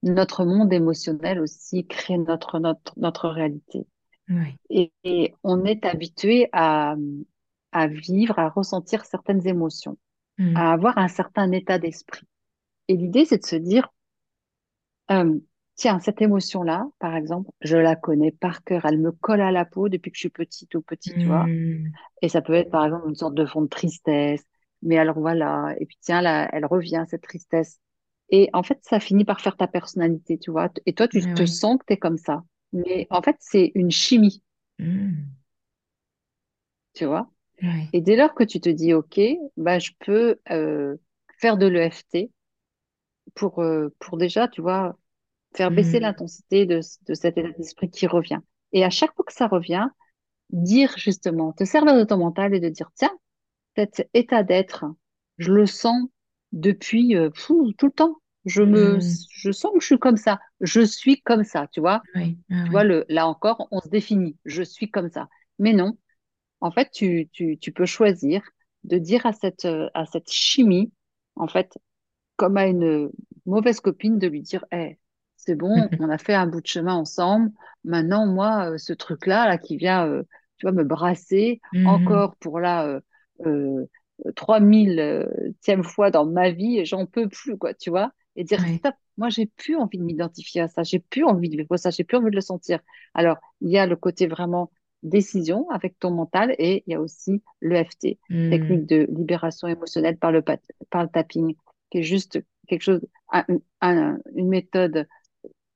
[0.04, 3.88] notre monde émotionnel aussi crée notre, notre, notre réalité.
[4.30, 4.58] ouais.
[4.70, 6.96] Et, et on est habitué à,
[7.74, 9.98] à vivre, à ressentir certaines émotions,
[10.38, 12.28] Hmm, à avoir un certain état d'esprit.
[12.90, 13.90] Et l'idée, c'est de se dire,
[15.12, 15.40] euh,
[15.76, 19.66] tiens, cette émotion-là, par exemple, je la connais par cœur, elle me colle à la
[19.66, 21.52] peau depuis que je suis petite ou petit, tu vois.
[21.68, 24.44] hmm, Et ça peut être, par exemple, une sorte de fond de tristesse.
[24.84, 27.80] Mais alors voilà, et puis tiens, là, elle revient, cette tristesse.
[28.30, 30.70] Et en fait, ça finit par faire ta personnalité, tu vois.
[30.86, 32.44] Et toi, tu te sens que tu es comme ça.
[32.74, 34.44] Mais en fait, c'est une chimie,
[34.80, 35.34] Hmm,
[36.94, 37.30] tu vois?
[37.94, 39.20] Et dès lors que tu te dis, OK,
[39.58, 40.98] bah, je peux euh,
[41.40, 42.32] faire de l'EFT
[43.36, 44.98] pour, euh, pour déjà, tu vois,
[45.56, 48.40] faire baisser Hmm, l'intensité de, de cet état d'esprit qui revient.
[48.74, 49.88] Et à chaque fois que ça revient,
[50.52, 53.12] dire justement, te servir de ton mental et de dire, tiens,
[53.76, 54.86] cet état d'être,
[55.38, 56.10] je le sens
[56.52, 58.18] depuis euh, fou, tout le temps.
[58.46, 60.40] Je me, hmm, je sens que je suis comme ça.
[60.62, 62.04] Je suis comme ça, tu vois.
[62.52, 64.38] ah Tu vois, le, là encore, on se définit.
[64.46, 65.30] Je suis comme ça.
[65.60, 65.98] Mais non,
[66.64, 68.44] en fait, tu, tu, tu peux choisir
[68.86, 70.94] de dire à cette, euh, à cette chimie,
[71.38, 71.78] en fait,
[72.38, 73.12] comme à une
[73.46, 74.98] mauvaise copine, de lui dire, Eh,
[75.38, 77.52] c'est bon, on a fait un bout de chemin ensemble.
[77.84, 80.24] Maintenant, moi, euh, ce truc-là, là, qui vient, euh,
[80.58, 83.02] tu vois, me brasser Hmm, encore pour la euh,
[83.46, 83.86] euh,
[84.36, 88.12] 3000e fois dans ma vie, j'en peux plus, quoi, tu vois.
[88.36, 91.58] Et dire, stop, moi, j'ai plus envie de m'identifier à ça, j'ai plus envie de
[91.58, 92.80] vivre ça, j'ai plus envie de le sentir.
[93.14, 94.72] Alors, il y a le côté vraiment
[95.04, 100.18] décision avec ton mental et il y a aussi l'EFT, Hmm, technique de libération émotionnelle
[100.18, 101.56] par le, par le tapping
[101.92, 103.02] qui est juste quelque chose,
[103.32, 103.46] un-
[103.82, 105.08] un- une méthode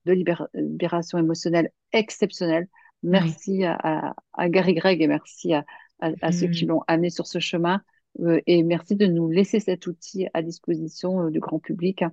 [0.06, 2.68] de libér- libération émotionnelle exceptionnelle.
[3.04, 5.66] Merci à, à- à Gary Gregg et merci à,
[6.00, 7.82] à- à ceux qui Hmm, l'ont amené sur ce chemin.
[8.22, 12.04] Euh, et merci de nous laisser cet outil à disposition euh, du grand public.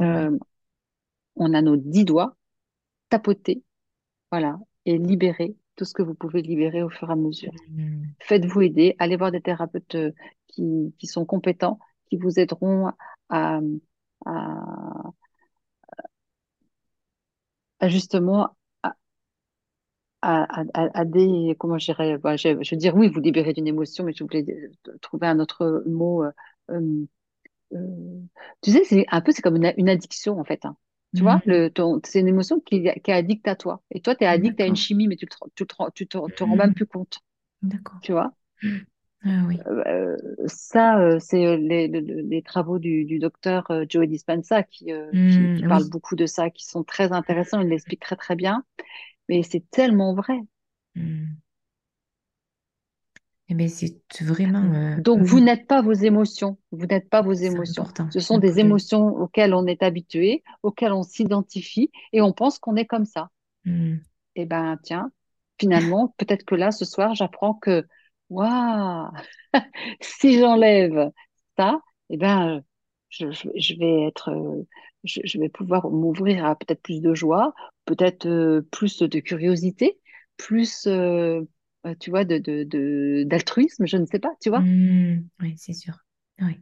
[0.00, 0.38] Euh,
[1.36, 2.36] on a nos dix doigts,
[3.10, 3.62] tapoter,
[4.32, 7.54] voilà, et libérer tout ce que vous pouvez libérer au fur et à mesure.
[7.68, 10.12] Hmm, Faites-vous aider, allez voir des thérapeutes euh,
[10.48, 11.78] qui, qui sont compétents,
[12.10, 12.88] qui vous aideront
[13.30, 13.60] à,
[14.26, 14.50] à,
[17.80, 18.94] à justement à,
[20.22, 23.52] à, à- à des, comment je dirais, bah, je, je veux dire, oui, vous libérez
[23.52, 24.44] d'une émotion, mais je voulais
[25.02, 26.24] trouver un autre mot.
[26.24, 26.32] euh,
[26.70, 27.06] euh,
[27.74, 28.20] euh,
[28.62, 30.64] tu sais, c'est un peu, c'est comme une, une addiction, en fait.
[30.66, 30.76] hein.
[31.14, 33.82] Tu vois, hmm, le, ton, c'est une émotion qui, qui est addict à toi.
[33.90, 36.44] Et toi, tu es addict à une chimie, mais tu te, tu te, te, te
[36.44, 37.20] rends même Hmm, plus compte.
[37.62, 38.02] d'accord.
[38.02, 38.32] Tu vois,
[38.62, 38.78] Hmm,
[39.24, 39.66] ah oui.
[39.66, 44.62] Euh, ça, euh, c'est euh, les, les, les travaux du, du docteur euh, Joe Dispenza
[44.62, 44.90] qui,
[45.26, 45.90] qui, oui.
[45.90, 47.60] beaucoup de ça, qui sont très intéressants.
[47.60, 48.64] Il l'explique très, très bien.
[49.28, 50.38] Mais c'est tellement vrai.
[53.48, 56.58] Eh bien, c'est vraiment, euh, Donc, vous n'êtes pas vos émotions.
[56.72, 57.88] Vous n'êtes pas vos émotions.
[57.88, 62.58] important, Ce sont des émotions auxquelles on est habitué, auxquelles on s'identifie et on pense
[62.58, 63.30] qu'on est comme ça.
[63.64, 63.98] Hmm,
[64.34, 65.10] Eh ben, tiens,
[65.60, 67.86] finalement, peut-être que là, ce soir, j'apprends que,
[68.30, 69.10] waouh,
[70.00, 71.10] si j'enlève
[71.56, 71.80] ça,
[72.10, 72.62] eh ben,
[73.10, 74.62] je, je- je vais être, euh,
[75.04, 79.98] je, je vais pouvoir m'ouvrir à peut-être plus de joie, peut-être euh, plus de curiosité,
[80.36, 80.86] plus,
[81.88, 84.64] euh, tu vois, de, de, d'altruisme, je ne sais pas, tu vois.
[84.64, 86.04] hmm, oui, c'est sûr.
[86.40, 86.58] Oui.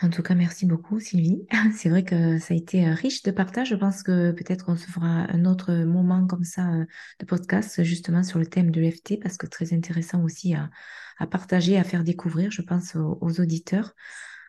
[0.00, 1.46] En tout cas, merci beaucoup, Sylvie.
[1.76, 3.68] C'est vrai que ça a été euh, riche de partage.
[3.68, 6.84] Je pense que peut-être qu'on se fera un autre moment comme ça euh,
[7.20, 10.70] de podcast, justement sur le thème de l'EFT, parce que très intéressant aussi à,
[11.18, 13.92] à partager, à faire découvrir, je pense, aux, aux auditeurs.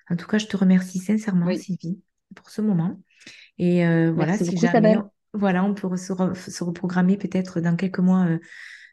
[0.09, 2.01] En tout cas, je te remercie sincèrement, Oui, Sylvie,
[2.35, 2.99] pour ce moment.
[3.59, 4.97] Et euh, voilà, si beaucoup, jamais,
[5.33, 8.39] voilà, on peut se, re- se reprogrammer peut-être dans quelques mois euh,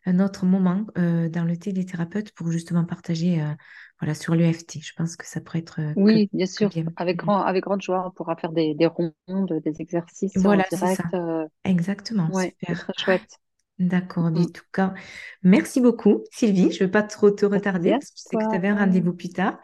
[0.07, 3.53] un autre moment euh, dans le téléthérapeute pour justement partager euh,
[4.01, 4.81] voilà, sur l'EFT.
[4.83, 6.87] Je pense que ça pourrait être euh, que, Oui, bien sûr, bien.
[6.97, 9.13] avec grand, avec grande joie, on pourra faire des, des rondes,
[9.65, 10.87] des exercices en Voilà, ça.
[10.89, 11.15] direct.
[11.15, 12.77] euh, Exactement, ouais, c'est super.
[12.77, 13.39] très chouette.
[13.79, 14.53] D'accord, mais en Mm.
[14.53, 14.95] tout cas,
[15.43, 16.71] merci beaucoup, Sylvie.
[16.71, 18.77] Je ne vais pas trop te retarder parce que je sais que tu avais un
[18.77, 19.59] rendez-vous plus tard.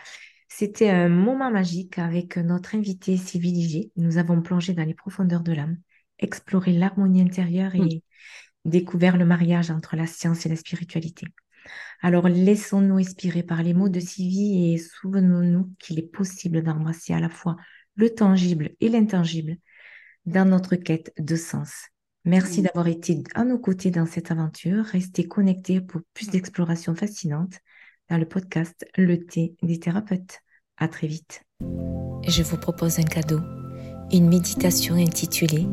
[0.49, 3.93] C'était un moment magique avec notre invité Sylvie Ligier.
[3.97, 5.78] Nous avons plongé dans les profondeurs de l'âme,
[6.18, 8.01] exploré l'harmonie intérieure et mm.
[8.67, 11.27] Découvert le mariage entre la science et la spiritualité.
[12.03, 17.21] Alors laissons-nous inspirer par les mots de Sylvie et souvenons-nous qu'il est possible d'embrasser à
[17.21, 17.57] la fois
[17.97, 19.57] le tangible et l'intangible
[20.27, 21.89] dans notre quête de sens.
[22.25, 24.85] Merci d'avoir été à nos côtés dans cette aventure.
[24.85, 27.61] Restez connectés pour plus d'explorations fascinantes
[28.11, 30.41] dans le podcast Le thé des thérapeutes.
[30.77, 31.43] À très vite.
[32.29, 33.41] Je vous propose un cadeau,
[34.12, 35.67] une méditation intitulée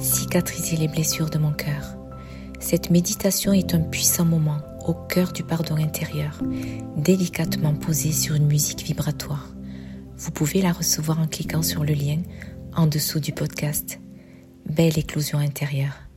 [0.00, 1.99] Cicatriser les blessures de mon cœur.
[2.60, 6.40] Cette méditation est un puissant moment au cœur du pardon intérieur,
[6.96, 9.48] délicatement posé sur une musique vibratoire.
[10.16, 12.18] Vous pouvez la recevoir en cliquant sur le lien
[12.76, 13.98] en dessous du podcast.
[14.66, 16.09] Belle éclosion intérieure.